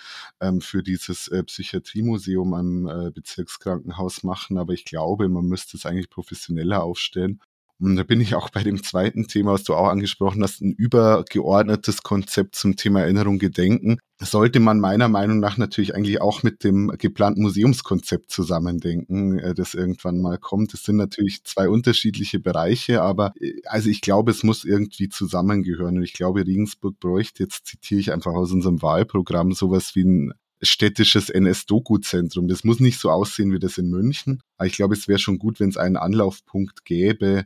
ähm, 0.42 0.62
für 0.64 0.84
dieses 0.84 1.28
äh, 1.28 1.44
Psychiatriemuseum 1.44 2.54
am 2.54 2.88
äh, 2.88 3.12
Bezirkskrankenhaus 3.12 4.24
machen, 4.24 4.58
aber 4.58 4.74
ich 4.74 4.86
glaube, 4.86 5.30
man 5.30 5.46
müsste 5.46 5.78
es 5.78 5.86
eigentlich 5.86 6.10
professioneller 6.10 6.84
aufstellen. 6.84 7.40
Und 7.84 7.98
da 7.98 8.04
bin 8.04 8.22
ich 8.22 8.34
auch 8.36 8.50
bei 8.50 8.64
dem 8.64 8.82
zweiten 8.82 9.28
Thema, 9.28 9.54
was 9.54 9.64
du 9.64 9.74
auch 9.74 9.90
angesprochen 9.90 10.42
hast, 10.42 10.62
ein 10.62 10.72
übergeordnetes 10.72 12.02
Konzept 12.02 12.56
zum 12.56 12.78
Thema 12.78 13.02
Erinnerung, 13.02 13.40
Gedenken. 13.40 13.98
Sollte 14.22 14.62
man 14.62 14.80
meiner 14.80 15.10
Meinung 15.10 15.40
nach 15.40 15.58
natürlich 15.58 15.94
eigentlich 15.94 16.22
auch 16.22 16.44
mit 16.44 16.64
dem 16.64 16.94
geplanten 16.98 17.42
Museumskonzept 17.42 18.32
zusammendenken, 18.32 19.38
äh, 19.38 19.54
das 19.54 19.74
irgendwann 19.74 20.22
mal 20.22 20.38
kommt. 20.38 20.72
Das 20.72 20.84
sind 20.84 20.96
natürlich 20.96 21.44
zwei 21.44 21.68
unterschiedliche 21.68 22.40
Bereiche, 22.40 23.02
aber 23.02 23.34
äh, 23.42 23.56
also 23.66 23.90
ich 23.90 24.00
glaube, 24.00 24.32
es 24.32 24.44
muss 24.44 24.64
irgendwie 24.64 25.10
zusammengehören. 25.10 25.98
Und 25.98 26.04
ich 26.04 26.14
glaube, 26.14 26.48
Regensburg 26.48 27.00
bräuchte, 27.02 27.44
jetzt 27.44 27.66
zitiere 27.66 28.00
ich 28.00 28.14
einfach 28.14 28.32
aus 28.34 28.54
unserem 28.54 28.82
Wahlprogramm, 28.82 29.52
sowas 29.52 29.94
wie 29.96 30.06
ein 30.06 30.34
städtisches 30.64 31.30
NS-Doku-Zentrum. 31.30 32.48
Das 32.48 32.64
muss 32.64 32.80
nicht 32.80 33.00
so 33.00 33.10
aussehen 33.10 33.52
wie 33.52 33.60
das 33.60 33.78
in 33.78 33.90
München, 33.90 34.42
aber 34.58 34.68
ich 34.68 34.74
glaube, 34.74 34.96
es 34.96 35.08
wäre 35.08 35.20
schon 35.20 35.40
gut, 35.40 35.60
wenn 35.60 35.70
es 35.70 35.78
einen 35.78 35.98
Anlaufpunkt 35.98 36.86
gäbe, 36.86 37.46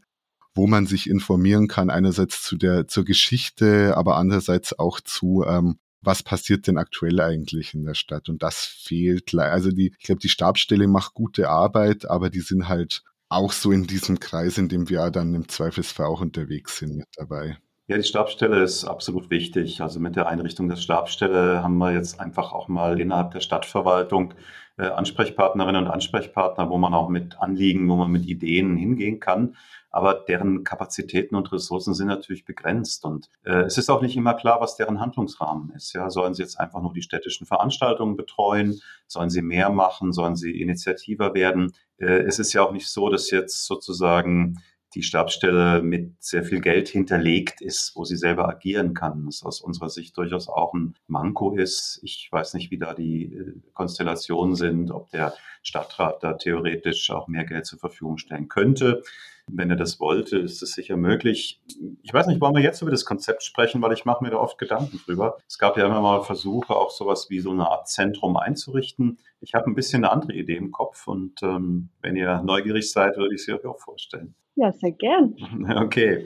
wo 0.56 0.68
man 0.68 0.88
sich 0.88 1.10
informieren 1.10 1.68
kann, 1.68 1.90
einerseits 1.90 2.42
zu 2.44 2.58
der, 2.58 2.88
zur 2.88 3.06
Geschichte, 3.06 3.96
aber 3.96 4.18
andererseits 4.18 4.78
auch 4.78 5.00
zu, 5.00 5.46
ähm, 5.48 5.78
was 6.02 6.24
passiert 6.24 6.68
denn 6.68 6.78
aktuell 6.78 7.20
eigentlich 7.22 7.74
in 7.74 7.84
der 7.84 7.94
Stadt? 7.94 8.30
Und 8.30 8.42
das 8.44 8.66
fehlt. 8.66 9.34
Also 9.36 9.72
die, 9.72 9.94
ich 9.98 10.06
glaube, 10.06 10.20
die 10.20 10.30
Stabsstelle 10.30 10.88
macht 10.88 11.14
gute 11.14 11.50
Arbeit, 11.50 12.10
aber 12.10 12.30
die 12.30 12.42
sind 12.42 12.68
halt 12.68 13.04
auch 13.30 13.52
so 13.52 13.72
in 13.72 13.88
diesem 13.88 14.20
Kreis, 14.20 14.58
in 14.58 14.70
dem 14.70 14.90
wir 14.90 15.12
dann 15.12 15.36
im 15.36 15.48
Zweifelsfall 15.48 16.08
auch 16.08 16.22
unterwegs 16.22 16.78
sind 16.78 16.96
mit 16.96 17.08
dabei. 17.16 17.58
Ja, 17.90 17.96
die 17.96 18.04
Stabsstelle 18.04 18.64
ist 18.64 18.84
absolut 18.84 19.30
wichtig. 19.30 19.80
Also 19.80 20.02
mit 20.02 20.18
der 20.18 20.28
Einrichtung 20.28 20.68
der 20.68 20.76
Stabsstelle 20.76 21.64
haben 21.64 21.78
wir 21.78 21.94
jetzt 21.94 22.20
einfach 22.20 22.52
auch 22.52 22.68
mal 22.68 23.00
innerhalb 23.00 23.32
der 23.32 23.40
Stadtverwaltung 23.40 24.34
äh, 24.78 24.88
Ansprechpartnerinnen 24.88 25.86
und 25.86 25.90
Ansprechpartner, 25.90 26.70
wo 26.70 26.78
man 26.78 26.94
auch 26.94 27.08
mit 27.08 27.40
Anliegen, 27.40 27.88
wo 27.90 27.96
man 27.96 28.12
mit 28.12 28.26
Ideen 28.26 28.76
hingehen 28.76 29.22
kann. 29.22 29.56
Aber 29.90 30.16
deren 30.16 30.66
Kapazitäten 30.66 31.36
und 31.36 31.50
Ressourcen 31.54 31.94
sind 31.94 32.08
natürlich 32.08 32.44
begrenzt. 32.44 33.06
Und 33.06 33.30
äh, 33.46 33.62
es 33.62 33.78
ist 33.78 33.90
auch 33.90 34.02
nicht 34.02 34.18
immer 34.18 34.34
klar, 34.34 34.60
was 34.60 34.76
deren 34.76 35.00
Handlungsrahmen 35.00 35.70
ist. 35.72 35.94
Ja, 35.94 36.10
sollen 36.10 36.34
sie 36.34 36.42
jetzt 36.42 36.60
einfach 36.60 36.82
nur 36.82 36.92
die 36.92 37.02
städtischen 37.02 37.48
Veranstaltungen 37.48 38.18
betreuen? 38.18 38.82
Sollen 39.08 39.30
sie 39.30 39.42
mehr 39.42 39.70
machen? 39.70 40.12
Sollen 40.12 40.36
sie 40.36 40.60
initiativer 40.60 41.34
werden? 41.34 41.72
Äh, 42.00 42.24
es 42.24 42.38
ist 42.38 42.52
ja 42.52 42.64
auch 42.64 42.74
nicht 42.74 42.90
so, 42.90 43.08
dass 43.08 43.32
jetzt 43.32 43.66
sozusagen 43.66 44.62
die 44.96 45.04
Stabsstelle 45.04 45.82
mit 45.82 46.16
sehr 46.20 46.44
viel 46.44 46.62
Geld 46.62 46.88
hinterlegt 46.88 47.62
ist, 47.62 47.92
wo 47.96 48.06
sie 48.06 48.16
selber 48.16 48.48
agieren 48.48 48.94
kann, 48.94 49.26
was 49.28 49.44
aus 49.44 49.62
unserer 49.62 49.90
Sicht 49.90 50.18
durchaus 50.18 50.48
auch 50.48 50.74
ein 50.74 50.96
Manko 51.08 51.56
ist. 51.56 52.00
Ich 52.04 52.30
weiß 52.32 52.54
nicht, 52.54 52.72
wie 52.72 52.78
da 52.78 52.94
die 52.94 53.34
äh, 53.34 53.54
Konstellationen 53.74 54.56
sind, 54.56 54.92
ob 54.92 55.10
der 55.12 55.34
Stadtrat 55.62 56.24
da 56.24 56.34
theoretisch 56.34 57.10
auch 57.12 57.28
mehr 57.28 57.46
Geld 57.46 57.66
zur 57.66 57.80
Verfügung 57.80 58.18
stellen 58.18 58.48
könnte. 58.48 59.04
Wenn 59.50 59.70
er 59.70 59.78
das 59.78 60.02
wollte, 60.02 60.38
ist 60.38 60.62
es 60.62 60.74
sicher 60.74 60.98
möglich. 60.98 61.62
Ich 62.04 62.14
weiß 62.14 62.28
nicht, 62.28 62.42
wollen 62.42 62.56
wir 62.56 62.62
jetzt 62.62 62.82
über 62.82 62.92
das 62.92 63.06
Konzept 63.06 63.44
sprechen, 63.44 63.82
weil 63.82 63.94
ich 63.94 64.04
mache 64.04 64.22
mir 64.24 64.30
da 64.30 64.38
oft 64.38 64.58
Gedanken 64.58 65.00
drüber. 65.06 65.38
Es 65.48 65.58
gab 65.58 65.78
ja 65.78 65.86
immer 65.86 66.02
mal 66.02 66.22
Versuche, 66.24 66.76
auch 66.76 66.92
sowas 66.92 67.30
wie 67.30 67.40
so 67.40 67.52
eine 67.52 67.70
Art 67.70 67.88
Zentrum 67.88 68.36
einzurichten. 68.36 69.20
Ich 69.40 69.54
habe 69.54 69.70
ein 69.70 69.76
bisschen 69.76 70.04
eine 70.04 70.12
andere 70.12 70.34
Idee 70.34 70.58
im 70.58 70.72
Kopf 70.72 71.08
und 71.08 71.42
ähm, 71.44 71.90
wenn 72.02 72.18
ihr 72.18 72.42
neugierig 72.42 72.92
seid, 72.92 73.16
würde 73.16 73.36
ich 73.36 73.46
sie 73.46 73.54
euch 73.54 73.66
auch 73.66 73.80
vorstellen. 73.80 74.36
Ja, 74.58 74.72
sehr 74.72 74.92
gern. 74.92 75.36
Okay. 75.78 76.26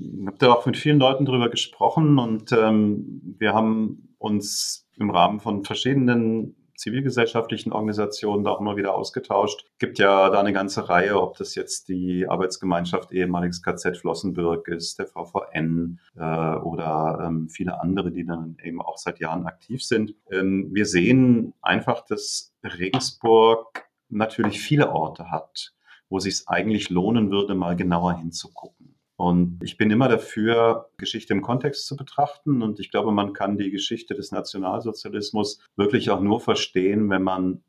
Ich 0.00 0.26
habe 0.26 0.38
da 0.38 0.52
auch 0.52 0.66
mit 0.66 0.76
vielen 0.76 0.98
Leuten 0.98 1.24
drüber 1.24 1.48
gesprochen 1.48 2.18
und 2.18 2.52
ähm, 2.52 3.36
wir 3.38 3.52
haben 3.52 4.14
uns 4.18 4.88
im 4.96 5.10
Rahmen 5.10 5.40
von 5.40 5.64
verschiedenen 5.64 6.54
zivilgesellschaftlichen 6.76 7.72
Organisationen 7.72 8.44
da 8.44 8.50
auch 8.50 8.60
immer 8.60 8.76
wieder 8.76 8.94
ausgetauscht. 8.94 9.66
Gibt 9.78 9.98
ja 9.98 10.30
da 10.30 10.40
eine 10.40 10.52
ganze 10.52 10.88
Reihe, 10.88 11.20
ob 11.20 11.36
das 11.36 11.54
jetzt 11.54 11.88
die 11.88 12.26
Arbeitsgemeinschaft 12.28 13.12
ehemaliges 13.12 13.62
KZ 13.62 13.96
Flossenbürg 13.96 14.68
ist, 14.68 14.98
der 14.98 15.06
VVN 15.06 15.98
äh, 16.16 16.20
oder 16.20 17.24
ähm, 17.26 17.48
viele 17.48 17.80
andere, 17.80 18.12
die 18.12 18.24
dann 18.24 18.56
eben 18.62 18.80
auch 18.80 18.96
seit 18.96 19.18
Jahren 19.18 19.46
aktiv 19.46 19.82
sind. 19.82 20.14
Ähm, 20.30 20.70
wir 20.72 20.86
sehen 20.86 21.54
einfach, 21.62 22.04
dass 22.04 22.54
Regensburg 22.64 23.84
natürlich 24.08 24.60
viele 24.60 24.90
Orte 24.92 25.30
hat, 25.30 25.72
wo 26.12 26.20
sich 26.20 26.34
es 26.34 26.46
eigentlich 26.46 26.90
lohnen 26.90 27.30
würde, 27.30 27.54
mal 27.54 27.74
genauer 27.74 28.18
hinzugucken. 28.18 28.94
Und 29.16 29.60
ich 29.62 29.78
bin 29.78 29.90
immer 29.90 30.08
dafür, 30.08 30.90
Geschichte 30.98 31.32
im 31.32 31.40
Kontext 31.40 31.86
zu 31.86 31.96
betrachten. 31.96 32.60
Und 32.60 32.80
ich 32.80 32.90
glaube, 32.90 33.12
man 33.12 33.32
kann 33.32 33.56
die 33.56 33.70
Geschichte 33.70 34.14
des 34.14 34.30
Nationalsozialismus 34.30 35.60
wirklich 35.74 36.10
auch 36.10 36.20
nur 36.20 36.40
verstehen, 36.40 37.08
wenn 37.08 37.22
man 37.22 37.64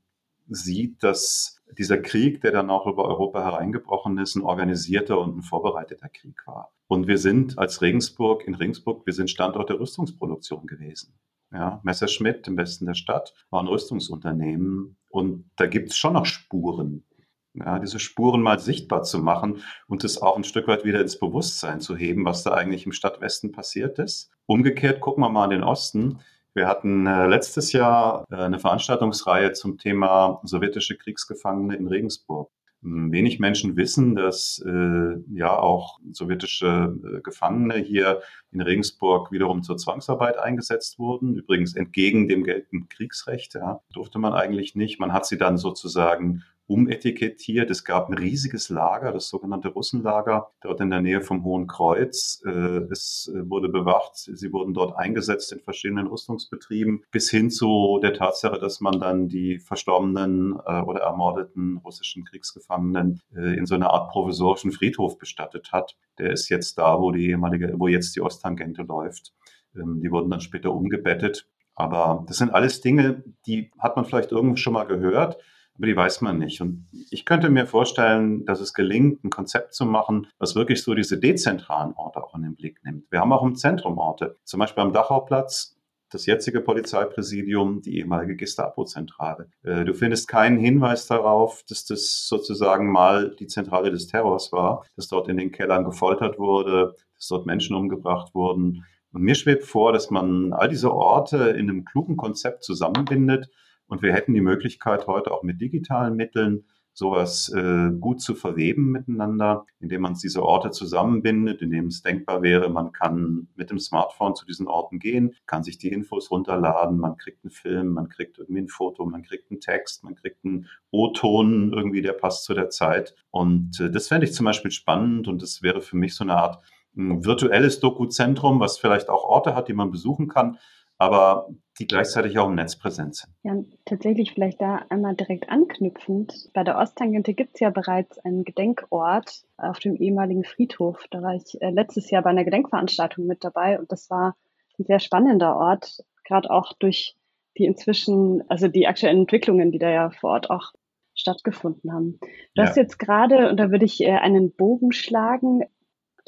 sieht, 0.50 1.04
dass 1.04 1.62
dieser 1.78 2.00
Krieg, 2.00 2.42
der 2.42 2.52
dann 2.52 2.70
auch 2.70 2.86
über 2.86 3.06
Europa 3.06 3.42
hereingebrochen 3.42 4.18
ist, 4.18 4.36
ein 4.36 4.42
organisierter 4.42 5.20
und 5.20 5.38
ein 5.38 5.42
vorbereiteter 5.42 6.10
Krieg 6.10 6.46
war. 6.46 6.74
Und 6.88 7.08
wir 7.08 7.20
sind 7.20 7.58
als 7.58 7.82
Regensburg, 7.82 8.46
in 8.46 8.56
Regensburg, 8.56 9.06
wir 9.06 9.14
sind 9.14 9.30
Standort 9.30 9.70
der 9.70 9.80
Rüstungsproduktion 9.80 10.68
gewesen. 10.68 11.14
Ja, 11.54 11.80
Messerschmitt 11.84 12.46
im 12.48 12.58
Westen 12.58 12.88
der 12.88 12.96
Stadt 12.96 13.34
war 13.52 13.62
ein 13.62 13.68
Rüstungsunternehmen. 13.68 14.98
Und 15.10 15.50
da 15.56 15.68
gibt 15.68 15.92
es 15.92 15.98
schon 15.98 16.14
noch 16.14 16.26
Spuren 16.26 17.06
ja, 17.54 17.80
diese 17.80 18.00
Spuren 18.00 18.42
mal 18.42 18.60
sichtbar 18.60 19.04
zu 19.04 19.20
machen 19.20 19.62
und 19.88 20.04
es 20.04 20.22
auch 20.22 20.36
ein 20.38 20.44
Stück 20.44 20.68
weit 20.68 20.86
wieder 20.86 21.02
ins 21.02 21.20
Bewusstsein 21.20 21.82
zu 21.82 21.96
heben, 21.96 22.26
was 22.26 22.44
da 22.44 22.54
eigentlich 22.54 22.86
im 22.86 22.92
Stadtwesten 22.92 23.52
passiert 23.52 24.00
ist. 24.00 24.32
Umgekehrt 24.46 25.02
gucken 25.02 25.24
wir 25.24 25.30
mal 25.30 25.46
in 25.46 25.52
den 25.52 25.64
Osten. 25.64 26.20
Wir 26.56 26.68
hatten 26.68 27.08
äh, 27.08 27.28
letztes 27.28 27.72
Jahr 27.72 28.26
äh, 28.32 28.36
eine 28.36 28.60
Veranstaltungsreihe 28.60 29.54
zum 29.54 29.78
Thema 29.78 30.40
sowjetische 30.44 30.98
Kriegsgefangene 30.98 31.76
in 31.76 31.88
Regensburg. 31.88 32.52
Hm, 32.84 33.12
wenig 33.12 33.40
Menschen 33.40 33.78
wissen, 33.78 34.16
dass 34.16 34.64
äh, 34.66 35.16
ja 35.34 35.58
auch 35.58 36.00
sowjetische 36.12 36.96
äh, 37.04 37.22
Gefangene 37.22 37.76
hier 37.76 38.22
in 38.52 38.62
Regensburg 38.62 39.32
wiederum 39.32 39.64
zur 39.64 39.78
Zwangsarbeit 39.78 40.38
eingesetzt 40.38 41.00
wurden. 41.00 41.36
Übrigens 41.36 41.76
entgegen 41.76 42.28
dem 42.28 42.44
geltenden 42.44 42.90
Kriegsrecht, 42.90 43.56
ja, 43.56 43.82
durfte 43.94 44.20
man 44.20 44.34
eigentlich 44.34 44.76
nicht. 44.76 45.00
Man 45.00 45.14
hat 45.14 45.26
sie 45.26 45.38
dann 45.38 45.58
sozusagen 45.58 46.44
umetikettiert. 46.68 47.70
Es 47.70 47.84
gab 47.84 48.10
ein 48.10 48.18
riesiges 48.18 48.70
Lager, 48.70 49.12
das 49.12 49.28
sogenannte 49.28 49.70
Russenlager, 49.70 50.52
dort 50.62 50.80
in 50.82 50.90
der 50.90 51.02
Nähe 51.02 51.22
vom 51.22 51.44
Hohen 51.44 51.68
Kreuz. 51.68 52.42
Äh, 52.46 52.50
es 52.92 53.32
äh, 53.34 53.50
wurde 53.50 53.70
bewacht, 53.70 54.16
sie 54.16 54.54
wurden 54.54 54.74
dort 54.74 54.98
eingesetzt 54.98 55.52
in 55.52 55.60
verschiedenen 55.60 56.08
Rüstungsbetrieben, 56.08 57.04
bis 57.12 57.30
hin 57.30 57.50
zu 57.50 58.00
der 58.02 58.14
Tatsache, 58.14 58.60
dass 58.60 58.80
man 58.80 59.00
dann 59.00 59.28
die 59.28 59.60
verstorbenen 59.60 60.54
äh, 60.66 60.82
oder 60.82 61.02
ermordeten 61.02 61.78
russischen 61.84 62.24
Kriegsgefangenen 62.26 63.22
in 63.34 63.66
so 63.66 63.76
einer 63.76 63.92
Art 63.92 64.12
provisorischen 64.12 64.72
Friedhof 64.72 65.18
bestattet 65.18 65.72
hat. 65.72 65.96
Der 66.18 66.32
ist 66.32 66.50
jetzt 66.50 66.78
da, 66.78 67.00
wo 67.00 67.12
die 67.12 67.30
ehemalige, 67.30 67.74
wo 67.78 67.88
jetzt 67.88 68.16
die 68.16 68.22
Osttangente 68.22 68.84
läuft. 68.84 69.34
Ähm, 69.76 70.00
die 70.02 70.12
wurden 70.12 70.30
dann 70.30 70.42
später 70.42 70.74
umgebettet. 70.74 71.48
Aber 71.76 72.24
das 72.28 72.38
sind 72.38 72.54
alles 72.54 72.82
Dinge, 72.82 73.24
die 73.48 73.72
hat 73.80 73.96
man 73.96 74.06
vielleicht 74.06 74.32
irgendwo 74.32 74.56
schon 74.58 74.74
mal 74.74 74.86
gehört 74.86 75.38
aber 75.76 75.88
die 75.88 75.96
weiß 75.96 76.22
man 76.22 76.38
nicht. 76.38 76.62
Und 76.62 76.88
ich 77.10 77.26
könnte 77.26 77.50
mir 77.50 77.66
vorstellen, 77.66 78.46
dass 78.46 78.62
es 78.62 78.74
gelingt, 78.74 79.24
ein 79.24 79.30
Konzept 79.30 79.74
zu 79.74 79.86
machen, 79.86 80.28
was 80.38 80.56
wirklich 80.56 80.84
so 80.84 80.94
diese 80.94 81.20
dezentralen 81.20 81.94
Orte 81.94 82.24
auch 82.24 82.36
in 82.36 82.44
den 82.44 82.56
Blick 82.56 82.84
nimmt. 82.84 83.12
Wir 83.12 83.20
haben 83.20 83.34
auch 83.34 83.44
im 83.44 83.56
Zentrum 83.56 83.98
Orte, 83.98 84.38
zum 84.44 84.60
Beispiel 84.60 84.84
am 84.84 84.94
Dachauplatz, 84.94 85.76
das 86.14 86.28
jetzige 86.28 86.62
Polizeipräsidium, 86.62 87.82
die 87.82 87.98
ehemalige 87.98 88.36
Gestapo-Zentrale. 88.36 89.50
Äh, 89.64 89.84
du 89.84 89.96
findest 89.96 90.28
keinen 90.28 90.60
Hinweis 90.60 91.08
darauf, 91.08 91.64
dass 91.68 91.86
das 91.86 92.28
sozusagen 92.28 92.92
mal 92.92 93.36
die 93.40 93.48
Zentrale 93.48 93.90
des 93.90 94.08
Terrors 94.08 94.52
war, 94.52 94.86
dass 94.96 95.08
dort 95.08 95.28
in 95.28 95.38
den 95.38 95.52
Kellern 95.52 95.84
gefoltert 95.84 96.38
wurde, 96.38 96.96
dass 97.16 97.28
dort 97.30 97.48
Menschen 97.48 97.76
umgebracht 97.76 98.36
wurden. 98.36 98.86
Und 99.12 99.24
mir 99.24 99.36
schwebt 99.36 99.64
vor, 99.64 99.92
dass 99.92 100.12
man 100.12 100.54
all 100.54 100.70
diese 100.70 100.94
Orte 100.94 101.50
in 101.50 101.70
einem 101.70 101.86
klugen 101.86 102.16
Konzept 102.16 102.64
zusammenbindet 102.64 103.50
und 103.94 104.02
wir 104.02 104.12
hätten 104.12 104.34
die 104.34 104.42
Möglichkeit, 104.42 105.06
heute 105.06 105.32
auch 105.32 105.44
mit 105.44 105.62
digitalen 105.62 106.16
Mitteln 106.16 106.66
sowas 106.94 107.50
äh, 107.56 107.92
gut 108.00 108.22
zu 108.22 108.34
verweben 108.34 108.92
miteinander, 108.92 109.68
indem 109.80 110.02
man 110.02 110.16
diese 110.16 110.42
Orte 110.42 110.72
zusammenbindet, 110.72 111.62
indem 111.62 111.86
es 111.88 112.02
denkbar 112.02 112.42
wäre, 112.42 112.70
man 112.70 112.92
kann 112.92 113.50
mit 113.56 113.70
dem 113.70 113.78
Smartphone 113.78 114.34
zu 114.34 114.48
diesen 114.48 114.68
Orten 114.68 114.98
gehen, 114.98 115.36
kann 115.46 115.64
sich 115.64 115.78
die 115.78 115.90
Infos 115.90 116.32
runterladen, 116.32 116.98
man 116.98 117.18
kriegt 117.18 117.44
einen 117.44 117.52
Film, 117.52 117.90
man 117.90 118.10
kriegt 118.10 118.40
irgendwie 118.40 118.62
ein 118.62 118.68
Foto, 118.68 119.06
man 119.06 119.22
kriegt 119.22 119.52
einen 119.52 119.60
Text, 119.60 120.04
man 120.04 120.16
kriegt 120.16 120.44
einen 120.44 120.68
O-Ton 120.90 121.72
irgendwie, 121.72 122.02
der 122.02 122.14
passt 122.14 122.46
zu 122.46 122.56
der 122.56 122.72
Zeit. 122.72 123.14
Und 123.30 123.80
äh, 123.80 123.92
das 123.92 124.08
fände 124.08 124.26
ich 124.26 124.34
zum 124.34 124.48
Beispiel 124.48 124.72
spannend 124.72 125.28
und 125.28 125.44
das 125.44 125.62
wäre 125.62 125.82
für 125.82 125.98
mich 125.98 126.16
so 126.16 126.24
eine 126.24 126.36
Art 126.36 126.64
ein 126.96 127.24
virtuelles 127.26 127.80
Dokuzentrum, 127.80 128.60
was 128.60 128.80
vielleicht 128.80 129.10
auch 129.10 129.24
Orte 129.24 129.56
hat, 129.56 129.68
die 129.68 129.74
man 129.74 129.92
besuchen 129.92 130.28
kann, 130.28 130.58
aber 131.04 131.50
die 131.80 131.88
gleichzeitig 131.88 132.38
auch 132.38 132.48
im 132.48 132.56
Netz 132.56 132.78
präsent 132.78 133.16
sind. 133.16 133.34
Ja, 133.44 133.56
tatsächlich 133.86 134.32
vielleicht 134.34 134.62
da 134.62 134.86
einmal 134.90 135.16
direkt 135.16 135.50
anknüpfend. 135.50 136.50
Bei 136.54 136.64
der 136.64 136.78
Osttangente 136.78 137.34
gibt 137.34 137.56
es 137.56 137.62
ja 137.62 137.70
bereits 137.70 138.20
einen 138.20 138.44
Gedenkort 138.44 139.44
auf 139.58 139.80
dem 139.80 139.96
ehemaligen 139.96 140.44
Friedhof. 140.44 141.04
Da 141.10 141.22
war 141.22 141.34
ich 141.34 141.60
äh, 141.62 141.72
letztes 141.72 142.10
Jahr 142.12 142.22
bei 142.22 142.30
einer 142.30 142.44
Gedenkveranstaltung 142.44 143.26
mit 143.26 143.44
dabei 143.44 143.80
und 143.80 143.92
das 143.92 144.10
war 144.10 144.36
ein 144.78 144.86
sehr 144.86 145.00
spannender 145.00 145.56
Ort, 145.56 146.04
gerade 146.24 146.50
auch 146.50 146.74
durch 146.74 147.16
die 147.58 147.66
inzwischen, 147.66 148.44
also 148.50 148.68
die 148.68 148.88
aktuellen 148.88 149.22
Entwicklungen, 149.22 149.72
die 149.72 149.80
da 149.80 149.90
ja 149.90 150.10
vor 150.10 150.32
Ort 150.32 150.50
auch 150.50 150.74
stattgefunden 151.16 151.94
haben. 151.94 152.20
Du 152.56 152.62
ja. 152.62 152.68
hast 152.68 152.78
jetzt 152.78 152.98
gerade, 152.98 153.50
und 153.50 153.58
da 153.58 153.72
würde 153.72 153.86
ich 153.86 154.02
äh, 154.02 154.12
einen 154.12 154.56
Bogen 154.56 154.92
schlagen, 154.92 155.64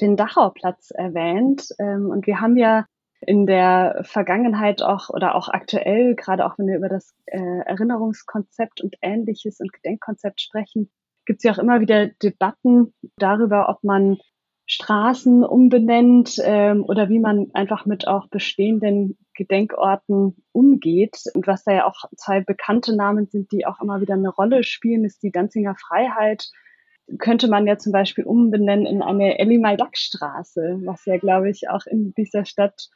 den 0.00 0.16
Dachauplatz 0.16 0.90
erwähnt. 0.90 1.68
Ähm, 1.78 2.10
und 2.10 2.26
wir 2.26 2.40
haben 2.40 2.56
ja 2.56 2.86
in 3.20 3.46
der 3.46 4.02
Vergangenheit 4.04 4.82
auch 4.82 5.08
oder 5.08 5.34
auch 5.34 5.48
aktuell, 5.48 6.14
gerade 6.14 6.46
auch 6.46 6.58
wenn 6.58 6.66
wir 6.66 6.76
über 6.76 6.88
das 6.88 7.14
äh, 7.26 7.38
Erinnerungskonzept 7.38 8.80
und 8.80 8.96
ähnliches 9.00 9.60
und 9.60 9.72
Gedenkkonzept 9.72 10.40
sprechen, 10.40 10.90
gibt 11.24 11.40
es 11.40 11.44
ja 11.44 11.52
auch 11.52 11.58
immer 11.58 11.80
wieder 11.80 12.08
Debatten 12.08 12.94
darüber, 13.16 13.68
ob 13.68 13.82
man 13.82 14.18
Straßen 14.68 15.44
umbenennt 15.44 16.40
ähm, 16.42 16.84
oder 16.84 17.08
wie 17.08 17.20
man 17.20 17.50
einfach 17.52 17.86
mit 17.86 18.08
auch 18.08 18.26
bestehenden 18.28 19.16
Gedenkorten 19.34 20.42
umgeht. 20.52 21.22
Und 21.34 21.46
was 21.46 21.62
da 21.62 21.72
ja 21.72 21.86
auch 21.86 22.04
zwei 22.16 22.40
bekannte 22.40 22.96
Namen 22.96 23.26
sind, 23.26 23.52
die 23.52 23.64
auch 23.64 23.80
immer 23.80 24.00
wieder 24.00 24.14
eine 24.14 24.28
Rolle 24.28 24.64
spielen, 24.64 25.04
ist 25.04 25.22
die 25.22 25.30
Danzinger 25.30 25.76
Freiheit. 25.76 26.50
Könnte 27.18 27.46
man 27.46 27.68
ja 27.68 27.78
zum 27.78 27.92
Beispiel 27.92 28.24
umbenennen 28.24 28.86
in 28.86 29.02
eine 29.02 29.38
Ellie 29.38 29.60
Maldak-Straße, 29.60 30.80
was 30.84 31.04
ja, 31.04 31.18
glaube 31.18 31.48
ich, 31.48 31.68
auch 31.70 31.86
in 31.86 32.12
dieser 32.14 32.44
Stadt 32.44 32.88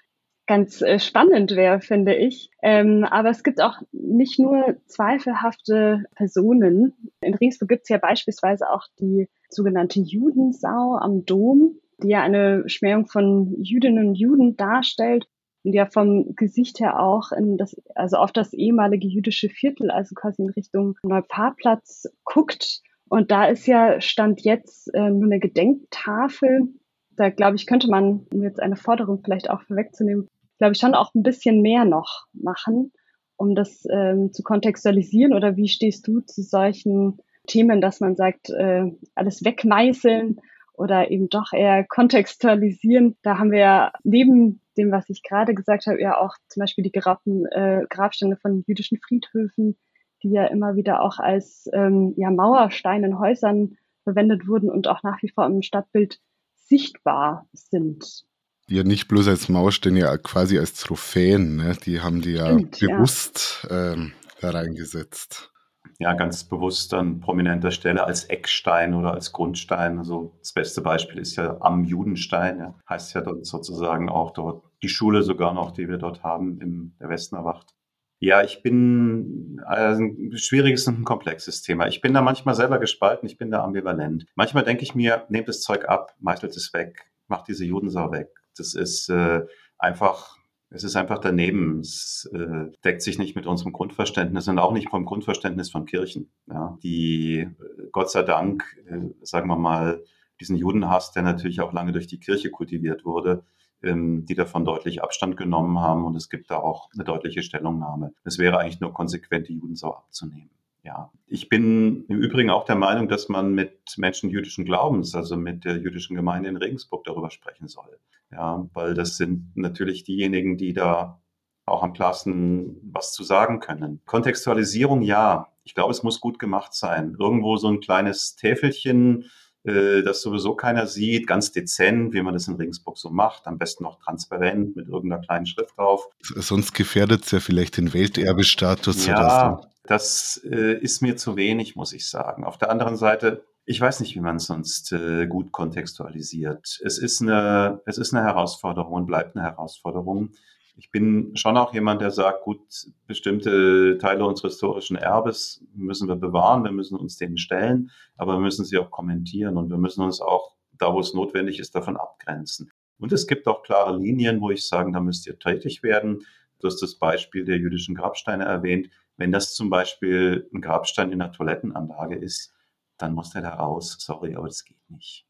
ganz 0.50 0.83
äh, 0.83 0.99
spannend 0.99 1.54
wäre, 1.54 1.80
finde 1.80 2.16
ich. 2.16 2.50
Ähm, 2.61 3.04
aber 3.09 3.30
es 3.30 3.45
gibt 3.45 3.62
auch 3.62 3.80
nicht 3.92 4.40
nur 4.40 4.78
zweifelhafte 4.87 6.02
Personen. 6.16 6.92
In 7.21 7.35
Regensburg 7.35 7.69
gibt 7.69 7.83
es 7.85 7.88
ja 7.88 7.99
beispielsweise 7.99 8.69
auch 8.69 8.83
die 8.99 9.28
sogenannte 9.49 10.00
Judensau 10.00 10.97
am 10.97 11.25
Dom, 11.25 11.78
die 12.02 12.09
ja 12.09 12.23
eine 12.23 12.69
Schmähung 12.69 13.07
von 13.07 13.62
Jüdinnen 13.62 14.09
und 14.09 14.14
Juden 14.16 14.57
darstellt 14.57 15.28
und 15.62 15.73
ja 15.73 15.87
vom 15.87 16.35
Gesicht 16.35 16.80
her 16.80 16.99
auch 16.99 17.30
in 17.30 17.57
das, 17.57 17.80
also 17.95 18.16
auf 18.16 18.33
das 18.33 18.52
ehemalige 18.52 19.07
jüdische 19.07 19.50
Viertel, 19.50 19.92
also 19.92 20.16
quasi 20.16 20.42
in 20.42 20.50
Richtung 20.50 20.97
Neupaarplatz 21.04 22.09
guckt. 22.25 22.80
Und 23.09 23.30
da 23.30 23.45
ist 23.45 23.69
ja 23.69 24.00
Stand 24.00 24.40
jetzt 24.40 24.92
äh, 24.95 25.11
nur 25.11 25.26
eine 25.26 25.38
Gedenktafel. 25.38 26.75
Da 27.14 27.30
glaube 27.30 27.54
ich, 27.54 27.69
könnte 27.69 27.88
man, 27.88 28.26
um 28.33 28.42
jetzt 28.42 28.59
eine 28.59 28.75
Forderung 28.75 29.21
vielleicht 29.23 29.49
auch 29.49 29.62
vorwegzunehmen, 29.62 30.26
glaube 30.61 30.75
ich, 30.75 30.79
schon 30.79 30.95
auch 30.95 31.14
ein 31.14 31.23
bisschen 31.23 31.62
mehr 31.62 31.87
noch 31.87 32.26
machen, 32.35 32.93
um 33.37 33.55
das 33.55 33.85
ähm, 33.90 34.31
zu 34.33 34.43
kontextualisieren? 34.43 35.33
Oder 35.33 35.57
wie 35.57 35.69
stehst 35.69 36.07
du 36.07 36.21
zu 36.21 36.43
solchen 36.43 37.19
Themen, 37.47 37.81
dass 37.81 38.00
man 38.00 38.14
sagt, 38.14 38.50
äh, 38.50 38.85
alles 39.14 39.43
wegmeißeln 39.43 40.38
oder 40.75 41.11
eben 41.11 41.31
doch 41.31 41.55
eher 41.55 41.85
kontextualisieren. 41.85 43.17
Da 43.23 43.38
haben 43.38 43.50
wir 43.50 43.59
ja 43.59 43.93
neben 44.05 44.61
dem, 44.76 44.93
was 44.93 45.09
ich 45.09 45.23
gerade 45.23 45.55
gesagt 45.55 45.87
habe, 45.87 46.00
ja 46.00 46.19
auch 46.19 46.35
zum 46.49 46.61
Beispiel 46.61 46.85
die 46.85 46.93
Grabten, 46.93 47.47
äh, 47.47 47.87
Grabstände 47.88 48.37
von 48.37 48.62
jüdischen 48.67 48.99
Friedhöfen, 48.99 49.79
die 50.23 50.31
ja 50.31 50.45
immer 50.47 50.76
wieder 50.76 51.02
auch 51.02 51.19
als 51.19 51.69
ähm, 51.73 52.12
ja, 52.19 52.31
Mauersteine 52.31 53.07
in 53.07 53.19
Häusern 53.19 53.79
verwendet 54.05 54.47
wurden 54.47 54.71
und 54.71 54.88
auch 54.88 55.02
nach 55.02 55.23
wie 55.23 55.31
vor 55.31 55.47
im 55.47 55.62
Stadtbild 55.62 56.21
sichtbar 56.55 57.47
sind. 57.52 58.26
Ja, 58.70 58.84
nicht 58.84 59.08
bloß 59.08 59.26
als 59.26 59.48
Mauersteine, 59.48 59.98
ja 59.98 60.16
quasi 60.16 60.56
als 60.56 60.74
Trophäen. 60.74 61.56
Ne? 61.56 61.76
Die 61.84 62.00
haben 62.00 62.20
die 62.20 62.34
ja 62.34 62.46
Stimmt, 62.46 62.78
bewusst 62.78 63.66
ja. 63.68 63.94
Ähm, 63.94 64.12
da 64.40 64.50
reingesetzt. 64.50 65.50
Ja, 65.98 66.12
ganz 66.14 66.44
bewusst 66.44 66.94
an 66.94 67.20
prominenter 67.20 67.72
Stelle 67.72 68.04
als 68.04 68.26
Eckstein 68.26 68.94
oder 68.94 69.12
als 69.12 69.32
Grundstein. 69.32 69.98
Also 69.98 70.36
das 70.38 70.52
beste 70.52 70.82
Beispiel 70.82 71.18
ist 71.18 71.34
ja 71.34 71.56
am 71.60 71.82
Judenstein. 71.82 72.58
Ja. 72.58 72.74
Heißt 72.88 73.12
ja 73.14 73.22
dort 73.22 73.44
sozusagen 73.44 74.08
auch 74.08 74.30
dort 74.34 74.62
die 74.84 74.88
Schule 74.88 75.24
sogar 75.24 75.52
noch, 75.52 75.72
die 75.72 75.88
wir 75.88 75.98
dort 75.98 76.22
haben 76.22 76.60
im 76.60 76.94
der 77.00 77.08
Westnerwacht. 77.08 77.74
Ja, 78.20 78.44
ich 78.44 78.62
bin 78.62 79.60
also 79.66 80.04
ein 80.04 80.36
schwieriges 80.36 80.86
und 80.86 81.00
ein 81.00 81.04
komplexes 81.04 81.62
Thema. 81.62 81.88
Ich 81.88 82.02
bin 82.02 82.14
da 82.14 82.22
manchmal 82.22 82.54
selber 82.54 82.78
gespalten, 82.78 83.28
ich 83.28 83.36
bin 83.36 83.50
da 83.50 83.64
ambivalent. 83.64 84.26
Manchmal 84.36 84.62
denke 84.62 84.84
ich 84.84 84.94
mir, 84.94 85.24
nehmt 85.28 85.48
das 85.48 85.60
Zeug 85.60 85.88
ab, 85.88 86.14
meißelt 86.20 86.54
es 86.56 86.72
weg, 86.72 87.10
macht 87.26 87.48
diese 87.48 87.64
Judensau 87.64 88.12
weg. 88.12 88.28
Das 88.57 88.75
ist 88.75 89.09
äh, 89.09 89.42
einfach 89.78 90.40
es 90.71 90.85
ist 90.85 90.97
einfach 90.97 91.19
daneben. 91.19 91.80
Es 91.80 92.30
äh, 92.33 92.71
deckt 92.85 93.02
sich 93.02 93.19
nicht 93.19 93.35
mit 93.35 93.47
unserem 93.47 93.73
Grundverständnis 93.73 94.49
und 94.49 94.59
auch 94.59 94.73
nicht 94.73 94.88
vom 94.88 95.04
Grundverständnis 95.04 95.71
von 95.71 95.85
Kirchen, 95.85 96.30
ja, 96.47 96.78
die 96.83 97.40
äh, 97.40 97.88
Gott 97.92 98.11
sei 98.11 98.23
Dank, 98.23 98.64
äh, 98.87 99.11
sagen 99.23 99.49
wir 99.49 99.57
mal, 99.57 100.04
diesen 100.40 100.57
Judenhass, 100.57 101.12
der 101.12 101.23
natürlich 101.23 101.61
auch 101.61 101.73
lange 101.73 101.92
durch 101.92 102.07
die 102.07 102.21
Kirche 102.21 102.50
kultiviert 102.50 103.04
wurde, 103.04 103.45
ähm, 103.83 104.25
die 104.26 104.35
davon 104.35 104.64
deutlich 104.64 105.02
Abstand 105.02 105.37
genommen 105.37 105.80
haben 105.80 106.04
und 106.04 106.16
es 106.16 106.30
gibt 106.30 106.50
da 106.50 106.59
auch 106.59 106.88
eine 106.95 107.04
deutliche 107.04 107.42
Stellungnahme. 107.42 108.14
Es 108.25 108.38
wäre 108.38 108.59
eigentlich 108.59 108.80
nur 108.80 108.95
konsequent, 108.95 109.49
die 109.49 109.54
Judensau 109.54 109.95
abzunehmen. 109.95 110.50
Ja, 110.83 111.11
ich 111.26 111.49
bin 111.50 112.07
im 112.07 112.23
Übrigen 112.23 112.49
auch 112.49 112.64
der 112.64 112.76
Meinung, 112.76 113.09
dass 113.09 113.28
man 113.28 113.54
mit 113.54 113.99
Menschen 113.99 114.30
jüdischen 114.30 114.64
Glaubens, 114.64 115.14
also 115.14 115.37
mit 115.37 115.64
der 115.64 115.76
jüdischen 115.76 116.16
Gemeinde 116.16 116.49
in 116.49 116.57
Regensburg 116.57 117.04
darüber 117.04 117.30
sprechen 117.30 117.69
soll. 117.69 117.99
Ja, 118.32 118.68
weil 118.75 118.94
das 118.94 119.16
sind 119.16 119.52
natürlich 119.56 120.04
diejenigen, 120.04 120.56
die 120.56 120.72
da 120.72 121.20
auch 121.66 121.82
am 121.82 121.92
klarsten 121.92 122.76
was 122.92 123.12
zu 123.12 123.22
sagen 123.25 123.60
können. 123.60 124.00
Kontextualisierung, 124.06 125.02
ja. 125.02 125.49
Ich 125.64 125.75
glaube, 125.75 125.92
es 125.92 126.02
muss 126.02 126.20
gut 126.20 126.38
gemacht 126.38 126.75
sein. 126.75 127.16
Irgendwo 127.18 127.56
so 127.56 127.68
ein 127.68 127.80
kleines 127.80 128.34
Täfelchen, 128.34 129.30
äh, 129.64 130.02
das 130.02 130.22
sowieso 130.22 130.54
keiner 130.54 130.87
sieht, 130.87 131.26
ganz 131.26 131.52
dezent, 131.52 132.12
wie 132.12 132.22
man 132.22 132.34
das 132.34 132.49
in 132.49 132.54
Regensburg 132.56 132.99
so 132.99 133.10
macht, 133.10 133.46
am 133.46 133.58
besten 133.58 133.84
noch 133.84 134.00
transparent 134.00 134.75
mit 134.75 134.88
irgendeiner 134.88 135.22
kleinen 135.22 135.46
Schrift 135.46 135.76
drauf. 135.76 136.08
Sonst 136.22 136.75
gefährdet 136.75 137.25
es 137.25 137.30
ja 137.30 137.40
vielleicht 137.40 137.76
den 137.76 137.92
Welterbestatus 137.92 139.06
ja, 139.06 139.14
oder 139.16 139.58
so. 139.60 139.68
Das 139.84 140.40
äh, 140.44 140.78
ist 140.78 141.02
mir 141.02 141.16
zu 141.16 141.37
wenig, 141.37 141.76
muss 141.76 141.92
ich 141.92 142.08
sagen. 142.08 142.44
Auf 142.44 142.58
der 142.58 142.70
anderen 142.70 142.96
Seite, 142.96 143.44
ich 143.64 143.81
weiß 143.81 144.00
nicht, 144.00 144.14
wie 144.14 144.21
man 144.21 144.37
es 144.37 144.47
sonst 144.47 144.93
äh, 144.93 145.26
gut 145.26 145.52
kontextualisiert. 145.52 146.81
Es 146.85 146.99
ist, 146.99 147.23
eine, 147.23 147.81
es 147.87 147.99
ist 147.99 148.14
eine 148.14 148.25
Herausforderung 148.25 148.93
und 148.93 149.07
bleibt 149.07 149.37
eine 149.37 149.45
Herausforderung. 149.45 150.31
Ich 150.76 150.90
bin 150.90 151.37
schon 151.37 151.57
auch 151.57 151.75
jemand, 151.75 152.00
der 152.00 152.11
sagt, 152.11 152.43
gut, 152.45 152.61
bestimmte 153.07 153.99
Teile 153.99 154.25
unseres 154.25 154.55
historischen 154.55 154.97
Erbes 154.97 155.62
müssen 155.75 156.09
wir 156.09 156.17
bewahren, 156.17 156.64
wir 156.64 156.73
müssen 156.73 156.99
uns 156.99 157.17
denen 157.17 157.37
stellen, 157.37 157.90
aber 158.17 158.35
wir 158.35 158.40
müssen 158.40 158.64
sie 158.64 158.79
auch 158.79 158.90
kommentieren 158.90 159.57
und 159.59 159.69
wir 159.69 159.76
müssen 159.76 160.02
uns 160.02 160.21
auch 160.21 160.57
da, 160.73 160.93
wo 160.95 161.00
es 161.00 161.12
notwendig 161.12 161.59
ist, 161.59 161.75
davon 161.75 161.97
abgrenzen. 161.97 162.73
Und 162.99 163.12
es 163.12 163.26
gibt 163.26 163.47
auch 163.47 163.62
klare 163.62 163.97
Linien, 163.97 164.40
wo 164.40 164.50
ich 164.50 164.67
sage, 164.67 164.90
da 164.93 165.00
müsst 165.00 165.26
ihr 165.26 165.38
tätig 165.38 165.83
werden. 165.83 166.25
Du 166.61 166.67
hast 166.67 166.81
das 166.81 166.97
Beispiel 166.97 167.45
der 167.45 167.59
jüdischen 167.59 167.95
Grabsteine 167.95 168.45
erwähnt. 168.45 168.90
Wenn 169.17 169.33
das 169.33 169.55
zum 169.55 169.71
Beispiel 169.71 170.49
ein 170.52 170.61
Grabstein 170.61 171.12
in 171.12 171.21
einer 171.21 171.33
Toilettenanlage 171.33 172.17
ist, 172.17 172.55
dann 173.02 173.14
muss 173.14 173.30
der 173.30 173.42
da 173.42 173.54
raus. 173.54 173.97
Sorry, 173.99 174.35
aber 174.35 174.47
das 174.47 174.64
geht 174.64 174.78
nicht. 174.90 175.26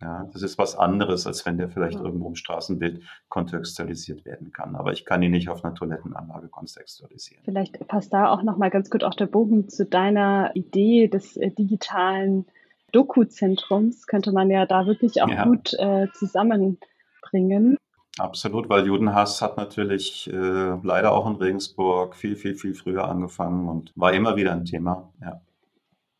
Ja, 0.00 0.28
das 0.30 0.42
ist 0.42 0.58
was 0.58 0.76
anderes, 0.76 1.26
als 1.26 1.46
wenn 1.46 1.56
der 1.56 1.70
vielleicht 1.70 1.98
ja. 1.98 2.04
irgendwo 2.04 2.28
im 2.28 2.34
Straßenbild 2.34 3.02
kontextualisiert 3.28 4.26
werden 4.26 4.52
kann. 4.52 4.76
Aber 4.76 4.92
ich 4.92 5.06
kann 5.06 5.22
ihn 5.22 5.30
nicht 5.30 5.48
auf 5.48 5.64
einer 5.64 5.74
Toilettenanlage 5.74 6.48
kontextualisieren. 6.48 7.42
Vielleicht 7.44 7.86
passt 7.88 8.12
da 8.12 8.30
auch 8.30 8.42
nochmal 8.42 8.68
ganz 8.68 8.90
gut 8.90 9.04
auch 9.04 9.14
der 9.14 9.26
Bogen 9.26 9.68
zu 9.70 9.86
deiner 9.86 10.50
Idee 10.54 11.08
des 11.08 11.38
äh, 11.38 11.50
digitalen 11.50 12.44
Doku-Zentrums. 12.92 14.06
Könnte 14.06 14.32
man 14.32 14.50
ja 14.50 14.66
da 14.66 14.86
wirklich 14.86 15.22
auch 15.22 15.30
ja. 15.30 15.44
gut 15.44 15.72
äh, 15.78 16.08
zusammenbringen. 16.12 17.78
Absolut, 18.18 18.68
weil 18.68 18.86
Judenhass 18.86 19.40
hat 19.40 19.56
natürlich 19.56 20.30
äh, 20.30 20.76
leider 20.82 21.12
auch 21.12 21.26
in 21.26 21.36
Regensburg 21.36 22.16
viel, 22.16 22.36
viel, 22.36 22.54
viel 22.54 22.74
früher 22.74 23.08
angefangen 23.08 23.68
und 23.68 23.92
war 23.94 24.12
immer 24.12 24.36
wieder 24.36 24.52
ein 24.52 24.64
Thema. 24.66 25.12
Ja. 25.22 25.40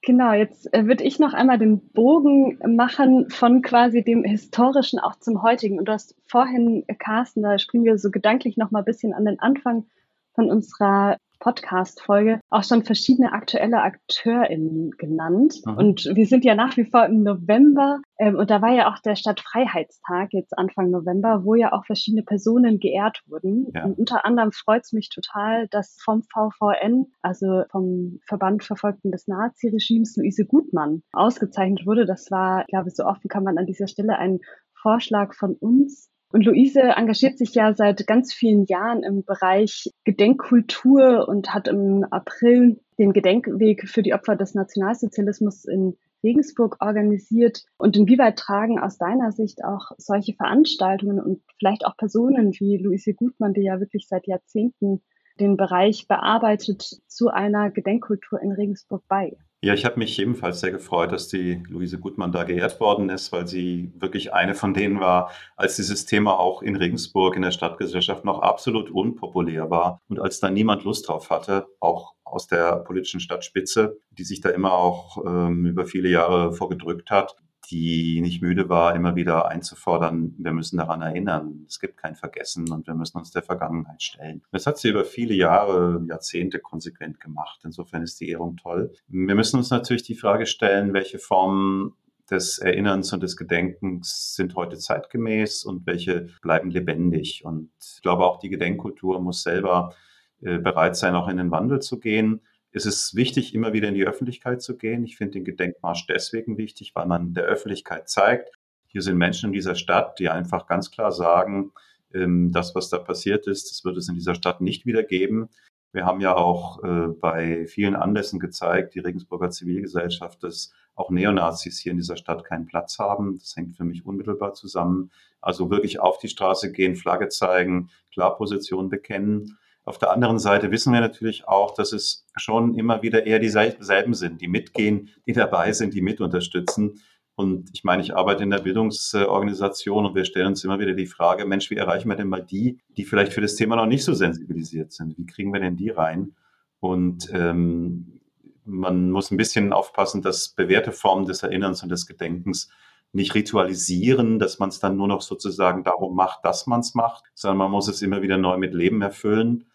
Genau, 0.02 0.32
jetzt 0.32 0.72
äh, 0.72 0.86
würde 0.86 1.02
ich 1.02 1.18
noch 1.18 1.32
einmal 1.32 1.58
den 1.58 1.80
Bogen 1.90 2.58
machen 2.76 3.28
von 3.28 3.60
quasi 3.62 4.04
dem 4.04 4.22
Historischen 4.22 5.00
auch 5.00 5.16
zum 5.16 5.42
Heutigen. 5.42 5.78
Und 5.78 5.86
du 5.86 5.92
hast 5.92 6.14
vorhin, 6.26 6.84
äh, 6.86 6.94
Carsten, 6.94 7.42
da 7.42 7.58
springen 7.58 7.84
wir 7.84 7.98
so 7.98 8.10
gedanklich 8.10 8.56
noch 8.56 8.70
mal 8.70 8.80
ein 8.80 8.84
bisschen 8.84 9.12
an 9.12 9.24
den 9.24 9.40
Anfang 9.40 9.86
von 10.34 10.50
unserer 10.50 11.16
Podcast-Folge 11.38 12.40
auch 12.50 12.64
schon 12.64 12.84
verschiedene 12.84 13.32
aktuelle 13.32 13.82
AkteurInnen 13.82 14.92
genannt. 14.98 15.60
Mhm. 15.64 15.76
Und 15.76 16.10
wir 16.12 16.26
sind 16.26 16.44
ja 16.44 16.54
nach 16.54 16.76
wie 16.76 16.84
vor 16.84 17.06
im 17.06 17.22
November. 17.22 18.00
Ähm, 18.18 18.36
und 18.36 18.50
da 18.50 18.62
war 18.62 18.72
ja 18.72 18.92
auch 18.92 18.98
der 19.00 19.16
Stadtfreiheitstag 19.16 20.32
jetzt 20.32 20.56
Anfang 20.56 20.90
November, 20.90 21.44
wo 21.44 21.54
ja 21.54 21.72
auch 21.72 21.84
verschiedene 21.84 22.22
Personen 22.22 22.78
geehrt 22.78 23.22
wurden. 23.26 23.66
Ja. 23.74 23.84
Und 23.84 23.98
unter 23.98 24.24
anderem 24.24 24.52
freut 24.52 24.84
es 24.84 24.92
mich 24.92 25.08
total, 25.08 25.68
dass 25.68 25.96
vom 26.02 26.22
VVN, 26.22 27.06
also 27.22 27.64
vom 27.70 28.18
Verband 28.26 28.64
Verfolgten 28.64 29.10
des 29.12 29.26
Naziregimes, 29.26 30.16
Luise 30.16 30.46
Gutmann 30.46 31.02
ausgezeichnet 31.12 31.86
wurde. 31.86 32.06
Das 32.06 32.30
war, 32.30 32.62
ich 32.62 32.68
glaube, 32.68 32.90
so 32.90 33.04
offen 33.04 33.28
kann 33.28 33.44
man 33.44 33.58
an 33.58 33.66
dieser 33.66 33.86
Stelle 33.86 34.18
einen 34.18 34.40
Vorschlag 34.74 35.34
von 35.34 35.54
uns 35.54 36.10
und 36.32 36.44
Luise 36.44 36.80
engagiert 36.80 37.38
sich 37.38 37.54
ja 37.54 37.72
seit 37.74 38.06
ganz 38.06 38.34
vielen 38.34 38.64
Jahren 38.66 39.02
im 39.02 39.24
Bereich 39.24 39.90
Gedenkkultur 40.04 41.28
und 41.28 41.54
hat 41.54 41.68
im 41.68 42.04
April 42.10 42.80
den 42.98 43.12
Gedenkweg 43.12 43.88
für 43.88 44.02
die 44.02 44.14
Opfer 44.14 44.36
des 44.36 44.54
Nationalsozialismus 44.54 45.64
in 45.64 45.96
Regensburg 46.24 46.78
organisiert. 46.80 47.64
Und 47.78 47.96
inwieweit 47.96 48.38
tragen 48.38 48.78
aus 48.80 48.98
deiner 48.98 49.30
Sicht 49.32 49.64
auch 49.64 49.92
solche 49.98 50.34
Veranstaltungen 50.34 51.20
und 51.20 51.42
vielleicht 51.58 51.86
auch 51.86 51.96
Personen 51.96 52.52
wie 52.58 52.78
Luise 52.78 53.14
Gutmann, 53.14 53.54
die 53.54 53.62
ja 53.62 53.78
wirklich 53.78 54.08
seit 54.08 54.26
Jahrzehnten 54.26 55.02
den 55.38 55.56
Bereich 55.56 56.08
bearbeitet, 56.08 56.82
zu 57.06 57.28
einer 57.28 57.70
Gedenkkultur 57.70 58.40
in 58.40 58.52
Regensburg 58.52 59.04
bei? 59.08 59.36
Ja, 59.66 59.74
ich 59.74 59.84
habe 59.84 59.98
mich 59.98 60.16
ebenfalls 60.20 60.60
sehr 60.60 60.70
gefreut, 60.70 61.10
dass 61.10 61.26
die 61.26 61.60
Luise 61.68 61.98
Gutmann 61.98 62.30
da 62.30 62.44
geehrt 62.44 62.78
worden 62.78 63.08
ist, 63.08 63.32
weil 63.32 63.48
sie 63.48 63.90
wirklich 63.96 64.32
eine 64.32 64.54
von 64.54 64.74
denen 64.74 65.00
war, 65.00 65.32
als 65.56 65.74
dieses 65.74 66.06
Thema 66.06 66.38
auch 66.38 66.62
in 66.62 66.76
Regensburg 66.76 67.34
in 67.34 67.42
der 67.42 67.50
Stadtgesellschaft 67.50 68.24
noch 68.24 68.42
absolut 68.42 68.92
unpopulär 68.92 69.68
war 69.68 70.00
und 70.08 70.20
als 70.20 70.38
da 70.38 70.50
niemand 70.50 70.84
Lust 70.84 71.08
drauf 71.08 71.30
hatte, 71.30 71.66
auch 71.80 72.14
aus 72.22 72.46
der 72.46 72.76
politischen 72.76 73.18
Stadtspitze, 73.18 73.98
die 74.12 74.22
sich 74.22 74.40
da 74.40 74.50
immer 74.50 74.72
auch 74.72 75.18
ähm, 75.26 75.66
über 75.66 75.84
viele 75.84 76.10
Jahre 76.10 76.52
vorgedrückt 76.52 77.10
hat, 77.10 77.34
die 77.70 78.20
nicht 78.20 78.42
müde 78.42 78.68
war, 78.68 78.94
immer 78.94 79.16
wieder 79.16 79.48
einzufordern, 79.48 80.34
wir 80.38 80.52
müssen 80.52 80.76
daran 80.76 81.02
erinnern, 81.02 81.64
es 81.68 81.80
gibt 81.80 81.96
kein 81.96 82.14
Vergessen 82.14 82.70
und 82.70 82.86
wir 82.86 82.94
müssen 82.94 83.18
uns 83.18 83.30
der 83.30 83.42
Vergangenheit 83.42 84.02
stellen. 84.02 84.42
Das 84.52 84.66
hat 84.66 84.78
sie 84.78 84.88
über 84.88 85.04
viele 85.04 85.34
Jahre, 85.34 86.04
Jahrzehnte 86.08 86.58
konsequent 86.58 87.20
gemacht. 87.20 87.60
Insofern 87.64 88.02
ist 88.02 88.20
die 88.20 88.30
Ehrung 88.30 88.56
toll. 88.56 88.92
Wir 89.08 89.34
müssen 89.34 89.56
uns 89.56 89.70
natürlich 89.70 90.02
die 90.02 90.14
Frage 90.14 90.46
stellen, 90.46 90.94
welche 90.94 91.18
Formen 91.18 91.94
des 92.30 92.58
Erinnerns 92.58 93.12
und 93.12 93.22
des 93.22 93.36
Gedenkens 93.36 94.34
sind 94.34 94.56
heute 94.56 94.76
zeitgemäß 94.76 95.64
und 95.64 95.86
welche 95.86 96.28
bleiben 96.42 96.70
lebendig. 96.70 97.44
Und 97.44 97.70
ich 97.80 98.02
glaube, 98.02 98.24
auch 98.24 98.38
die 98.38 98.48
Gedenkkultur 98.48 99.20
muss 99.20 99.42
selber 99.42 99.94
äh, 100.40 100.58
bereit 100.58 100.96
sein, 100.96 101.14
auch 101.14 101.28
in 101.28 101.36
den 101.36 101.50
Wandel 101.50 101.80
zu 101.80 102.00
gehen 102.00 102.40
ist 102.76 102.84
es 102.84 103.14
wichtig, 103.14 103.54
immer 103.54 103.72
wieder 103.72 103.88
in 103.88 103.94
die 103.94 104.06
Öffentlichkeit 104.06 104.60
zu 104.60 104.76
gehen. 104.76 105.02
Ich 105.02 105.16
finde 105.16 105.32
den 105.32 105.46
Gedenkmarsch 105.46 106.06
deswegen 106.06 106.58
wichtig, 106.58 106.92
weil 106.94 107.06
man 107.06 107.32
der 107.32 107.44
Öffentlichkeit 107.44 108.10
zeigt, 108.10 108.50
hier 108.86 109.00
sind 109.00 109.16
Menschen 109.16 109.46
in 109.46 109.52
dieser 109.54 109.74
Stadt, 109.74 110.18
die 110.18 110.28
einfach 110.28 110.66
ganz 110.66 110.90
klar 110.90 111.10
sagen, 111.10 111.72
ähm, 112.12 112.52
das, 112.52 112.74
was 112.74 112.90
da 112.90 112.98
passiert 112.98 113.46
ist, 113.46 113.70
das 113.70 113.82
wird 113.86 113.96
es 113.96 114.10
in 114.10 114.14
dieser 114.14 114.34
Stadt 114.34 114.60
nicht 114.60 114.84
wieder 114.84 115.02
geben. 115.02 115.48
Wir 115.92 116.04
haben 116.04 116.20
ja 116.20 116.36
auch 116.36 116.84
äh, 116.84 117.08
bei 117.18 117.64
vielen 117.64 117.96
Anlässen 117.96 118.38
gezeigt, 118.38 118.94
die 118.94 119.00
Regensburger 119.00 119.48
Zivilgesellschaft, 119.48 120.42
dass 120.42 120.70
auch 120.94 121.08
Neonazis 121.08 121.78
hier 121.78 121.92
in 121.92 121.98
dieser 121.98 122.18
Stadt 122.18 122.44
keinen 122.44 122.66
Platz 122.66 122.98
haben. 122.98 123.38
Das 123.38 123.56
hängt 123.56 123.74
für 123.78 123.84
mich 123.84 124.04
unmittelbar 124.04 124.52
zusammen. 124.52 125.10
Also 125.40 125.70
wirklich 125.70 125.98
auf 125.98 126.18
die 126.18 126.28
Straße 126.28 126.72
gehen, 126.72 126.94
Flagge 126.94 127.28
zeigen, 127.30 127.88
klar 128.12 128.36
Position 128.36 128.90
bekennen. 128.90 129.56
Auf 129.86 129.98
der 129.98 130.10
anderen 130.10 130.40
Seite 130.40 130.72
wissen 130.72 130.92
wir 130.92 131.00
natürlich 131.00 131.46
auch, 131.46 131.72
dass 131.72 131.92
es 131.92 132.26
schon 132.36 132.74
immer 132.74 133.02
wieder 133.02 133.24
eher 133.24 133.38
dieselben 133.38 134.14
sind, 134.14 134.40
die 134.40 134.48
mitgehen, 134.48 135.10
die 135.26 135.32
dabei 135.32 135.72
sind, 135.72 135.94
die 135.94 136.02
mit 136.02 136.20
unterstützen. 136.20 137.00
Und 137.36 137.70
ich 137.72 137.84
meine, 137.84 138.02
ich 138.02 138.16
arbeite 138.16 138.42
in 138.42 138.50
der 138.50 138.58
Bildungsorganisation 138.58 140.04
und 140.04 140.16
wir 140.16 140.24
stellen 140.24 140.48
uns 140.48 140.64
immer 140.64 140.80
wieder 140.80 140.94
die 140.94 141.06
Frage, 141.06 141.44
Mensch, 141.46 141.70
wie 141.70 141.76
erreichen 141.76 142.08
wir 142.08 142.16
denn 142.16 142.28
mal 142.28 142.42
die, 142.42 142.80
die 142.96 143.04
vielleicht 143.04 143.32
für 143.32 143.40
das 143.40 143.54
Thema 143.54 143.76
noch 143.76 143.86
nicht 143.86 144.02
so 144.02 144.12
sensibilisiert 144.12 144.92
sind? 144.92 145.16
Wie 145.18 145.26
kriegen 145.26 145.52
wir 145.52 145.60
denn 145.60 145.76
die 145.76 145.90
rein? 145.90 146.34
Und 146.80 147.30
ähm, 147.32 148.20
man 148.64 149.12
muss 149.12 149.30
ein 149.30 149.36
bisschen 149.36 149.72
aufpassen, 149.72 150.20
dass 150.20 150.48
bewährte 150.48 150.90
Formen 150.90 151.26
des 151.26 151.44
Erinnerns 151.44 151.84
und 151.84 151.90
des 151.90 152.06
Gedenkens 152.06 152.70
nicht 153.12 153.36
ritualisieren, 153.36 154.40
dass 154.40 154.58
man 154.58 154.70
es 154.70 154.80
dann 154.80 154.96
nur 154.96 155.06
noch 155.06 155.22
sozusagen 155.22 155.84
darum 155.84 156.16
macht, 156.16 156.44
dass 156.44 156.66
man 156.66 156.80
es 156.80 156.94
macht, 156.96 157.24
sondern 157.34 157.58
man 157.58 157.70
muss 157.70 157.86
es 157.86 158.02
immer 158.02 158.20
wieder 158.22 158.36
neu 158.36 158.56
mit 158.56 158.74
Leben 158.74 159.00
erfüllen. 159.00 159.66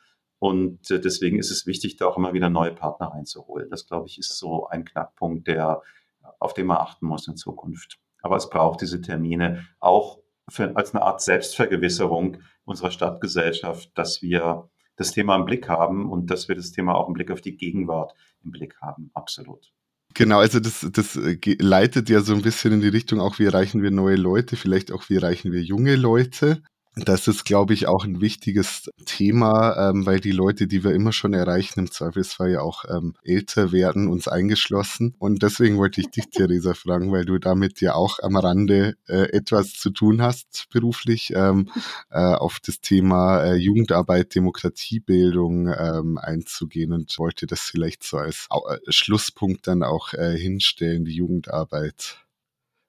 Und 0.41 0.89
äh, 0.89 0.99
deswegen 0.99 1.37
ist 1.37 1.51
es 1.51 1.67
wichtig, 1.67 1.97
da 1.97 2.07
auch 2.07 2.17
immer 2.17 2.33
wieder 2.33 2.49
neue 2.49 2.71
Partner 2.71 3.09
reinzuholen. 3.13 3.69
Das, 3.69 3.85
glaube 3.85 4.07
ich, 4.07 4.17
ist 4.17 4.39
so 4.39 4.65
ein 4.65 4.85
Knackpunkt, 4.85 5.47
der 5.47 5.83
auf 6.39 6.55
den 6.55 6.65
man 6.65 6.77
achten 6.77 7.05
muss 7.05 7.27
in 7.27 7.37
Zukunft. 7.37 7.99
Aber 8.23 8.37
es 8.37 8.49
braucht 8.49 8.81
diese 8.81 9.01
Termine 9.01 9.67
auch 9.79 10.17
für, 10.49 10.75
als 10.75 10.95
eine 10.95 11.03
Art 11.03 11.21
Selbstvergewisserung 11.21 12.37
unserer 12.65 12.89
Stadtgesellschaft, 12.89 13.91
dass 13.93 14.23
wir 14.23 14.67
das 14.95 15.11
Thema 15.11 15.35
im 15.35 15.45
Blick 15.45 15.69
haben 15.69 16.09
und 16.09 16.31
dass 16.31 16.47
wir 16.47 16.55
das 16.55 16.71
Thema 16.71 16.95
auch 16.95 17.07
im 17.07 17.13
Blick 17.13 17.29
auf 17.29 17.41
die 17.41 17.55
Gegenwart 17.55 18.15
im 18.43 18.49
Blick 18.49 18.75
haben. 18.81 19.11
Absolut. 19.13 19.71
Genau, 20.15 20.39
also 20.39 20.59
das, 20.59 20.87
das 20.91 21.17
äh, 21.17 21.37
leitet 21.59 22.09
ja 22.09 22.21
so 22.21 22.33
ein 22.33 22.41
bisschen 22.41 22.73
in 22.73 22.81
die 22.81 22.87
Richtung, 22.87 23.19
auch 23.19 23.37
wie 23.37 23.45
erreichen 23.45 23.83
wir 23.83 23.91
neue 23.91 24.15
Leute, 24.15 24.55
vielleicht 24.55 24.91
auch 24.91 25.07
wie 25.07 25.17
erreichen 25.17 25.51
wir 25.51 25.61
junge 25.61 25.95
Leute. 25.95 26.63
Das 26.95 27.29
ist, 27.29 27.45
glaube 27.45 27.73
ich, 27.73 27.87
auch 27.87 28.03
ein 28.03 28.19
wichtiges 28.19 28.91
Thema, 29.05 29.89
ähm, 29.89 30.05
weil 30.05 30.19
die 30.19 30.33
Leute, 30.33 30.67
die 30.67 30.83
wir 30.83 30.91
immer 30.91 31.13
schon 31.13 31.33
erreichen, 31.33 31.79
im 31.79 31.91
Zweifelsfall 31.91 32.51
ja 32.51 32.61
auch 32.61 32.83
ähm, 32.89 33.15
älter 33.23 33.71
werden, 33.71 34.09
uns 34.09 34.27
eingeschlossen. 34.27 35.15
Und 35.17 35.41
deswegen 35.41 35.77
wollte 35.77 36.01
ich 36.01 36.09
dich, 36.09 36.25
Theresa, 36.31 36.73
fragen, 36.73 37.13
weil 37.13 37.23
du 37.23 37.37
damit 37.37 37.79
ja 37.79 37.93
auch 37.93 38.19
am 38.19 38.35
Rande 38.35 38.97
äh, 39.07 39.31
etwas 39.31 39.73
zu 39.73 39.91
tun 39.91 40.21
hast, 40.21 40.67
beruflich, 40.69 41.31
ähm, 41.33 41.69
äh, 42.11 42.19
auf 42.19 42.59
das 42.59 42.81
Thema 42.81 43.41
äh, 43.41 43.55
Jugendarbeit, 43.55 44.35
Demokratiebildung 44.35 45.69
ähm, 45.69 46.17
einzugehen 46.17 46.91
und 46.91 47.17
wollte 47.17 47.47
das 47.47 47.61
vielleicht 47.61 48.03
so 48.03 48.17
als 48.17 48.49
äh, 48.51 48.77
Schlusspunkt 48.91 49.65
dann 49.65 49.83
auch 49.83 50.13
äh, 50.13 50.37
hinstellen, 50.37 51.05
die 51.05 51.15
Jugendarbeit. 51.15 52.17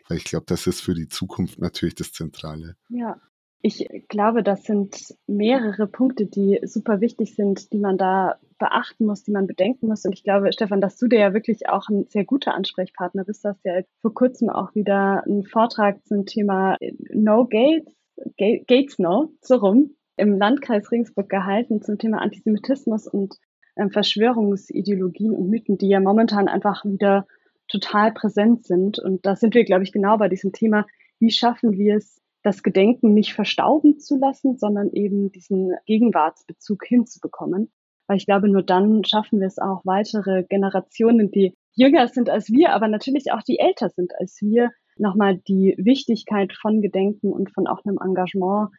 Weil 0.08 0.18
ich 0.18 0.24
glaube, 0.24 0.46
das 0.48 0.66
ist 0.66 0.80
für 0.80 0.94
die 0.94 1.08
Zukunft 1.08 1.60
natürlich 1.60 1.94
das 1.94 2.12
Zentrale. 2.12 2.74
Ja, 2.88 3.16
ich 3.64 3.88
glaube, 4.09 4.42
das 4.42 4.64
sind 4.64 4.96
mehrere 5.29 5.87
Punkte, 5.87 6.27
die 6.27 6.61
super 6.64 7.01
wichtig 7.01 7.37
sind, 7.37 7.72
die 7.72 7.79
man 7.79 7.96
da 7.96 8.40
beachten 8.59 9.07
muss, 9.07 9.22
die 9.22 9.31
man 9.31 9.46
bedenken 9.46 9.87
muss. 9.87 10.05
Und 10.05 10.14
ich 10.14 10.25
glaube, 10.25 10.53
Stefan, 10.53 10.81
dass 10.81 10.98
du 10.98 11.07
dir 11.07 11.20
ja 11.20 11.33
wirklich 11.33 11.68
auch 11.68 11.88
ein 11.88 12.07
sehr 12.09 12.25
guter 12.25 12.55
Ansprechpartner 12.55 13.25
bist. 13.25 13.44
Du 13.44 13.51
hast 13.51 13.64
ja 13.64 13.83
vor 14.01 14.14
kurzem 14.14 14.51
auch 14.51 14.75
wieder 14.75 15.25
einen 15.25 15.44
Vortrag 15.44 16.05
zum 16.07 16.27
Thema 16.27 16.77
No 17.12 17.46
Gates, 17.46 17.94
Gates 18.37 18.98
No, 18.98 19.33
so 19.40 19.57
rum, 19.57 19.94
im 20.16 20.37
Landkreis 20.37 20.90
Regensburg 20.90 21.29
gehalten 21.29 21.83
zum 21.83 21.98
Thema 21.98 22.20
Antisemitismus 22.20 23.07
und 23.07 23.37
ähm, 23.77 23.90
Verschwörungsideologien 23.90 25.35
und 25.35 25.48
Mythen, 25.48 25.79
die 25.79 25.88
ja 25.88 26.01
momentan 26.01 26.48
einfach 26.48 26.85
wieder 26.85 27.27
total 27.68 28.12
präsent 28.12 28.64
sind. 28.64 28.98
Und 28.98 29.25
da 29.25 29.37
sind 29.37 29.55
wir, 29.55 29.64
glaube 29.64 29.85
ich, 29.85 29.92
genau 29.92 30.18
bei 30.18 30.29
diesem 30.29 30.53
Thema, 30.53 30.87
wie 31.20 31.31
schaffen 31.31 31.72
wir 31.79 31.96
es, 31.96 32.21
das 32.42 32.62
Gedenken 32.62 33.14
nicht 33.14 33.35
verstauben 33.35 33.98
zu 33.98 34.18
lassen, 34.18 34.57
sondern 34.59 34.90
eben 34.92 35.31
diesen 35.31 35.74
Gegenwartsbezug 35.87 36.85
hinzubekommen. 36.85 37.70
Weil 38.07 38.16
ich 38.16 38.26
glaube, 38.26 38.48
nur 38.48 38.62
dann 38.62 39.05
schaffen 39.05 39.40
wir 39.40 39.46
es 39.46 39.59
auch, 39.59 39.83
weitere 39.85 40.44
Generationen, 40.44 41.31
die 41.31 41.55
jünger 41.74 42.09
sind 42.09 42.28
als 42.28 42.50
wir, 42.50 42.72
aber 42.72 42.88
natürlich 42.88 43.33
auch 43.33 43.42
die 43.42 43.59
älter 43.59 43.90
sind 43.90 44.12
als 44.18 44.40
wir, 44.40 44.70
nochmal 44.96 45.38
die 45.38 45.74
Wichtigkeit 45.78 46.52
von 46.52 46.83
Gedenken 46.83 47.33
und 47.33 47.50
von 47.52 47.66
auch 47.66 47.85
einem 47.85 47.98
Engagement 48.02 48.70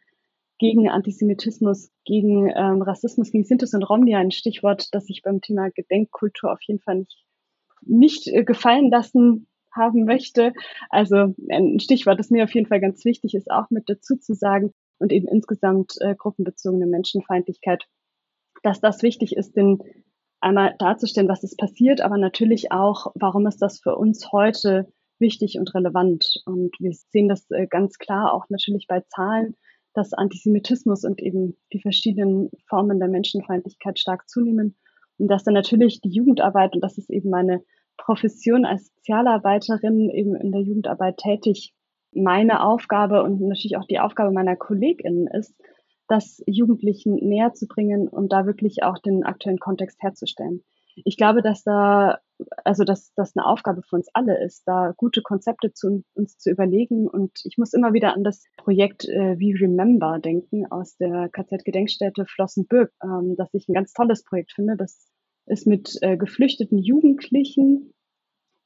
gegen 0.58 0.88
Antisemitismus, 0.88 1.90
gegen 2.04 2.48
ähm, 2.48 2.82
Rassismus, 2.82 3.32
gegen 3.32 3.44
Sintes 3.44 3.74
und 3.74 3.82
Romni, 3.82 4.14
ein 4.14 4.30
Stichwort, 4.30 4.88
das 4.92 5.08
ich 5.08 5.22
beim 5.22 5.40
Thema 5.40 5.70
Gedenkkultur 5.70 6.52
auf 6.52 6.62
jeden 6.62 6.80
Fall 6.80 6.98
nicht, 6.98 7.24
nicht 7.82 8.26
äh, 8.28 8.44
gefallen 8.44 8.90
lassen 8.90 9.48
haben 9.74 10.04
möchte. 10.04 10.52
Also 10.90 11.34
ein 11.50 11.80
Stichwort, 11.80 12.18
das 12.18 12.30
mir 12.30 12.44
auf 12.44 12.54
jeden 12.54 12.66
Fall 12.66 12.80
ganz 12.80 13.04
wichtig 13.04 13.34
ist, 13.34 13.50
auch 13.50 13.70
mit 13.70 13.84
dazu 13.88 14.16
zu 14.16 14.34
sagen 14.34 14.72
und 14.98 15.12
eben 15.12 15.28
insgesamt 15.28 15.94
äh, 16.00 16.14
gruppenbezogene 16.14 16.86
Menschenfeindlichkeit, 16.86 17.84
dass 18.62 18.80
das 18.80 19.02
wichtig 19.02 19.36
ist, 19.36 19.56
denn 19.56 19.78
einmal 20.40 20.74
darzustellen, 20.78 21.28
was 21.28 21.42
ist 21.42 21.58
passiert, 21.58 22.00
aber 22.00 22.18
natürlich 22.18 22.70
auch, 22.70 23.12
warum 23.14 23.46
ist 23.46 23.62
das 23.62 23.80
für 23.80 23.96
uns 23.96 24.30
heute 24.32 24.92
wichtig 25.18 25.58
und 25.58 25.74
relevant. 25.74 26.42
Und 26.44 26.74
wir 26.78 26.92
sehen 26.92 27.28
das 27.28 27.50
äh, 27.50 27.66
ganz 27.66 27.98
klar 27.98 28.32
auch 28.32 28.46
natürlich 28.48 28.86
bei 28.86 29.02
Zahlen, 29.14 29.56
dass 29.94 30.12
Antisemitismus 30.12 31.04
und 31.04 31.20
eben 31.20 31.56
die 31.72 31.80
verschiedenen 31.80 32.50
Formen 32.68 32.98
der 32.98 33.08
Menschenfeindlichkeit 33.08 33.98
stark 33.98 34.28
zunehmen 34.28 34.76
und 35.18 35.28
dass 35.28 35.44
dann 35.44 35.54
natürlich 35.54 36.00
die 36.00 36.10
Jugendarbeit, 36.10 36.74
und 36.74 36.80
das 36.82 36.98
ist 36.98 37.10
eben 37.10 37.30
meine 37.30 37.62
Profession 37.96 38.64
als 38.64 38.92
Sozialarbeiterin 38.96 40.10
eben 40.10 40.34
in 40.34 40.52
der 40.52 40.62
Jugendarbeit 40.62 41.18
tätig 41.18 41.74
meine 42.12 42.62
Aufgabe 42.62 43.22
und 43.22 43.40
natürlich 43.40 43.76
auch 43.76 43.86
die 43.86 43.98
Aufgabe 43.98 44.32
meiner 44.32 44.56
KollegInnen 44.56 45.26
ist, 45.26 45.54
das 46.08 46.42
Jugendlichen 46.46 47.14
näher 47.16 47.54
zu 47.54 47.66
bringen 47.66 48.08
und 48.08 48.32
da 48.32 48.46
wirklich 48.46 48.82
auch 48.82 48.98
den 48.98 49.24
aktuellen 49.24 49.58
Kontext 49.58 50.02
herzustellen. 50.02 50.62
Ich 51.04 51.16
glaube, 51.16 51.42
dass 51.42 51.64
da, 51.64 52.18
also 52.64 52.84
dass 52.84 53.12
das 53.14 53.34
eine 53.36 53.46
Aufgabe 53.46 53.82
für 53.82 53.96
uns 53.96 54.08
alle 54.12 54.42
ist, 54.44 54.62
da 54.66 54.92
gute 54.96 55.22
Konzepte 55.22 55.72
zu 55.72 56.04
uns 56.14 56.38
zu 56.38 56.50
überlegen. 56.50 57.08
Und 57.08 57.32
ich 57.44 57.58
muss 57.58 57.72
immer 57.72 57.94
wieder 57.94 58.14
an 58.14 58.22
das 58.22 58.44
Projekt 58.56 59.04
äh, 59.08 59.36
We 59.38 59.60
Remember 59.60 60.20
denken 60.20 60.70
aus 60.70 60.96
der 60.96 61.28
KZ-Gedenkstätte 61.30 62.26
Flossenbürg, 62.26 62.92
ähm, 63.02 63.34
das 63.36 63.52
ich 63.54 63.68
ein 63.68 63.74
ganz 63.74 63.92
tolles 63.92 64.22
Projekt 64.22 64.52
finde. 64.52 64.76
Das 64.76 65.10
ist 65.46 65.66
mit 65.66 65.98
äh, 66.02 66.16
geflüchteten 66.16 66.78
Jugendlichen, 66.78 67.92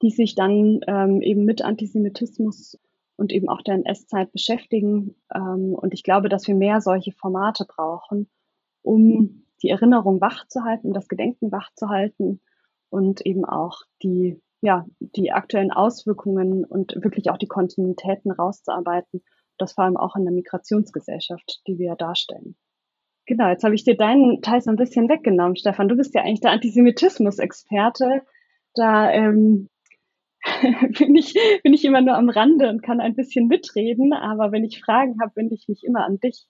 die 0.03 0.11
sich 0.11 0.35
dann 0.35 0.81
ähm, 0.87 1.21
eben 1.23 1.45
mit 1.45 1.63
Antisemitismus 1.63 2.79
und 3.17 3.33
eben 3.33 3.49
auch 3.49 3.63
der 3.63 3.75
NS-Zeit 3.75 4.33
beschäftigen. 4.33 5.17
Ähm, 5.35 5.75
und 5.75 5.93
ich 5.93 6.03
glaube, 6.03 6.29
dass 6.29 6.47
wir 6.47 6.55
mehr 6.55 6.81
solche 6.81 7.13
Formate 7.13 7.65
brauchen, 7.65 8.29
um 8.83 9.45
die 9.63 9.71
Erinnerung 9.71 10.21
wachzuhalten, 10.21 10.93
das 10.93 11.09
Gedenken 11.09 11.51
wachzuhalten 11.51 12.41
und 12.91 13.27
eben 13.27 13.45
auch 13.45 13.81
die, 14.03 14.41
ja, 14.61 14.87
die 15.01 15.33
aktuellen 15.33 15.73
Auswirkungen 15.73 16.65
und 16.65 16.95
wirklich 17.03 17.31
auch 17.31 17.39
die 17.39 17.49
Kontinuitäten 17.49 18.31
rauszuarbeiten. 18.31 19.23
Das 19.59 19.73
vor 19.73 19.85
allem 19.85 19.97
auch 19.97 20.15
in 20.15 20.25
der 20.25 20.33
Migrationsgesellschaft, 20.33 21.63
die 21.67 21.79
wir 21.79 21.97
darstellen. 21.97 22.57
Genau, 23.29 23.51
jetzt 23.51 23.63
habe 23.63 23.75
ich 23.75 23.85
dir 23.85 23.95
deinen 23.95 24.41
Teil 24.41 24.63
so 24.63 24.71
ein 24.71 24.77
bisschen 24.77 25.11
weggenommen, 25.11 25.55
Stefan. 25.55 25.87
Du 25.87 25.97
bist 25.97 26.15
ja 26.15 26.23
eigentlich 26.23 26.41
der 26.41 26.53
Antisemitismus-Experte. 26.53 28.23
Da 28.75 29.13
ähm, 29.13 29.69
bin, 30.99 31.15
ich, 31.15 31.35
bin 31.63 31.75
ich 31.75 31.85
immer 31.85 32.01
nur 32.01 32.17
am 32.17 32.31
Rande 32.31 32.71
und 32.71 32.83
kann 32.83 33.01
ein 33.01 33.15
bisschen 33.15 33.47
mitreden, 33.47 34.15
aber 34.15 34.51
wenn 34.51 34.65
ich 34.65 34.81
Fragen 34.81 35.21
habe, 35.21 35.37
wende 35.37 35.55
ich 35.55 35.69
mich 35.69 35.85
immer 35.85 36.07
an 36.07 36.19
dich. 36.19 36.47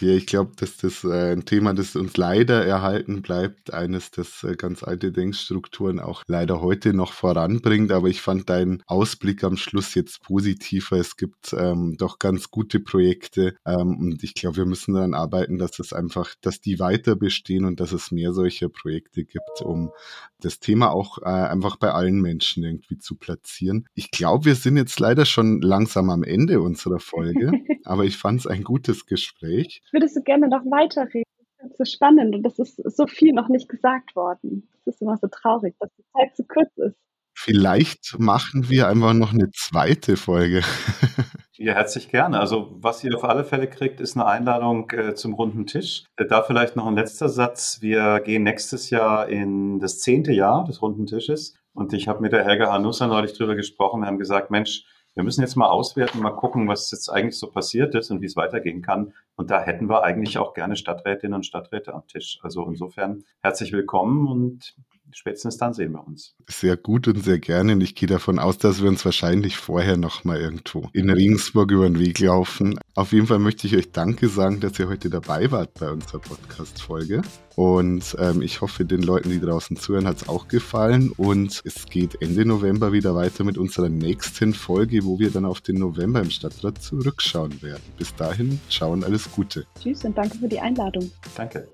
Ja, 0.00 0.10
ich 0.10 0.26
glaube, 0.26 0.52
dass 0.56 0.76
das 0.76 1.04
äh, 1.04 1.32
ein 1.32 1.44
Thema, 1.44 1.72
das 1.72 1.94
uns 1.94 2.16
leider 2.16 2.64
erhalten 2.66 3.22
bleibt, 3.22 3.72
eines, 3.72 4.10
das 4.10 4.42
äh, 4.42 4.56
ganz 4.56 4.82
alte 4.82 5.12
Denkstrukturen 5.12 6.00
auch 6.00 6.24
leider 6.26 6.60
heute 6.60 6.92
noch 6.92 7.12
voranbringt. 7.12 7.92
Aber 7.92 8.08
ich 8.08 8.20
fand 8.20 8.50
deinen 8.50 8.82
Ausblick 8.86 9.44
am 9.44 9.56
Schluss 9.56 9.94
jetzt 9.94 10.20
positiver. 10.22 10.96
Es 10.96 11.16
gibt 11.16 11.54
ähm, 11.56 11.96
doch 11.96 12.18
ganz 12.18 12.50
gute 12.50 12.80
Projekte 12.80 13.54
ähm, 13.64 13.96
und 13.98 14.24
ich 14.24 14.34
glaube, 14.34 14.56
wir 14.56 14.66
müssen 14.66 14.94
daran 14.94 15.14
arbeiten, 15.14 15.58
dass 15.58 15.78
es 15.78 15.92
einfach, 15.92 16.34
dass 16.40 16.60
die 16.60 16.80
weiter 16.80 17.14
bestehen 17.14 17.64
und 17.64 17.78
dass 17.78 17.92
es 17.92 18.10
mehr 18.10 18.32
solcher 18.32 18.68
Projekte 18.68 19.24
gibt, 19.24 19.62
um 19.62 19.92
das 20.40 20.58
Thema 20.58 20.90
auch 20.90 21.18
äh, 21.18 21.26
einfach 21.26 21.76
bei 21.76 21.92
allen 21.92 22.20
Menschen 22.20 22.64
irgendwie 22.64 22.98
zu 22.98 23.14
platzieren. 23.14 23.86
Ich 23.94 24.10
glaube, 24.10 24.46
wir 24.46 24.54
sind 24.56 24.76
jetzt 24.76 24.98
leider 24.98 25.24
schon 25.24 25.60
langsam 25.60 26.10
am 26.10 26.24
Ende 26.24 26.60
unserer 26.60 27.00
Folge, 27.00 27.52
aber 27.84 28.04
ich 28.04 28.16
fand 28.16 28.40
es 28.40 28.46
ein 28.48 28.64
gutes 28.64 29.06
Gespräch. 29.06 29.82
Ich 29.86 29.92
würde 29.92 30.08
so 30.08 30.22
gerne 30.22 30.48
noch 30.48 30.64
weiterreden. 30.64 31.24
Das 31.58 31.70
ist 31.70 31.78
so 31.78 31.84
spannend 31.84 32.34
und 32.34 32.42
das 32.42 32.58
ist 32.58 32.76
so 32.76 33.06
viel 33.06 33.32
noch 33.32 33.48
nicht 33.48 33.68
gesagt 33.68 34.16
worden. 34.16 34.68
Das 34.84 34.94
ist 34.94 35.02
immer 35.02 35.16
so 35.16 35.28
traurig, 35.28 35.74
dass 35.80 35.90
die 35.96 36.04
Zeit 36.12 36.36
zu 36.36 36.44
kurz 36.44 36.76
ist. 36.76 36.96
Vielleicht 37.36 38.18
machen 38.18 38.68
wir 38.68 38.88
einfach 38.88 39.14
noch 39.14 39.32
eine 39.32 39.50
zweite 39.50 40.16
Folge. 40.16 40.62
Ja, 41.56 41.74
herzlich 41.74 42.08
gerne. 42.08 42.40
Also 42.40 42.76
was 42.80 43.04
ihr 43.04 43.14
auf 43.14 43.22
alle 43.22 43.44
Fälle 43.44 43.68
kriegt, 43.68 44.00
ist 44.00 44.16
eine 44.16 44.26
Einladung 44.26 44.90
äh, 44.90 45.14
zum 45.14 45.34
runden 45.34 45.66
Tisch. 45.66 46.04
Äh, 46.16 46.26
da 46.26 46.42
vielleicht 46.42 46.74
noch 46.74 46.86
ein 46.86 46.96
letzter 46.96 47.28
Satz. 47.28 47.78
Wir 47.80 48.20
gehen 48.20 48.42
nächstes 48.42 48.90
Jahr 48.90 49.28
in 49.28 49.78
das 49.78 50.00
zehnte 50.00 50.32
Jahr 50.32 50.64
des 50.64 50.82
runden 50.82 51.06
Tisches. 51.06 51.54
Und 51.72 51.92
ich 51.92 52.08
habe 52.08 52.20
mit 52.20 52.32
der 52.32 52.44
Helga 52.44 52.72
Hanussa 52.72 53.06
neulich 53.06 53.34
drüber 53.34 53.54
gesprochen. 53.54 54.00
Wir 54.00 54.08
haben 54.08 54.18
gesagt, 54.18 54.50
Mensch, 54.50 54.84
wir 55.14 55.22
müssen 55.22 55.42
jetzt 55.42 55.56
mal 55.56 55.68
auswerten, 55.68 56.20
mal 56.20 56.32
gucken, 56.32 56.66
was 56.68 56.90
jetzt 56.90 57.08
eigentlich 57.08 57.38
so 57.38 57.50
passiert 57.50 57.94
ist 57.94 58.10
und 58.10 58.20
wie 58.20 58.26
es 58.26 58.36
weitergehen 58.36 58.82
kann. 58.82 59.14
Und 59.36 59.50
da 59.50 59.62
hätten 59.62 59.88
wir 59.88 60.02
eigentlich 60.02 60.38
auch 60.38 60.54
gerne 60.54 60.76
Stadträtinnen 60.76 61.34
und 61.34 61.46
Stadträte 61.46 61.94
am 61.94 62.06
Tisch. 62.06 62.40
Also 62.42 62.66
insofern 62.66 63.24
herzlich 63.40 63.72
willkommen 63.72 64.26
und 64.26 64.74
spätestens 65.14 65.56
dann 65.56 65.72
sehen 65.72 65.92
wir 65.92 66.06
uns. 66.06 66.34
Sehr 66.48 66.76
gut 66.76 67.08
und 67.08 67.24
sehr 67.24 67.38
gerne. 67.38 67.72
Und 67.72 67.80
ich 67.80 67.94
gehe 67.94 68.08
davon 68.08 68.38
aus, 68.38 68.58
dass 68.58 68.82
wir 68.82 68.88
uns 68.88 69.04
wahrscheinlich 69.04 69.56
vorher 69.56 69.96
noch 69.96 70.24
mal 70.24 70.40
irgendwo 70.40 70.88
in 70.92 71.08
Regensburg 71.08 71.70
über 71.70 71.88
den 71.88 71.98
Weg 71.98 72.18
laufen. 72.18 72.78
Auf 72.94 73.12
jeden 73.12 73.26
Fall 73.26 73.38
möchte 73.38 73.66
ich 73.66 73.76
euch 73.76 73.92
Danke 73.92 74.28
sagen, 74.28 74.60
dass 74.60 74.78
ihr 74.78 74.88
heute 74.88 75.10
dabei 75.10 75.50
wart 75.50 75.74
bei 75.74 75.90
unserer 75.90 76.18
Podcast-Folge. 76.18 77.22
Und 77.56 78.16
ähm, 78.18 78.42
ich 78.42 78.60
hoffe, 78.60 78.84
den 78.84 79.02
Leuten, 79.02 79.30
die 79.30 79.40
draußen 79.40 79.76
zuhören, 79.76 80.06
hat 80.06 80.22
es 80.22 80.28
auch 80.28 80.48
gefallen. 80.48 81.12
Und 81.16 81.62
es 81.64 81.86
geht 81.86 82.20
Ende 82.20 82.44
November 82.44 82.92
wieder 82.92 83.14
weiter 83.14 83.44
mit 83.44 83.58
unserer 83.58 83.88
nächsten 83.88 84.54
Folge, 84.54 85.04
wo 85.04 85.18
wir 85.18 85.30
dann 85.30 85.44
auf 85.44 85.60
den 85.60 85.78
November 85.78 86.20
im 86.20 86.30
Stadtrat 86.30 86.82
zurückschauen 86.82 87.62
werden. 87.62 87.82
Bis 87.96 88.14
dahin, 88.14 88.60
ciao 88.68 88.92
und 88.92 89.04
alles 89.04 89.30
Gute. 89.30 89.66
Tschüss 89.80 90.04
und 90.04 90.18
danke 90.18 90.38
für 90.38 90.48
die 90.48 90.60
Einladung. 90.60 91.10
Danke. 91.36 91.68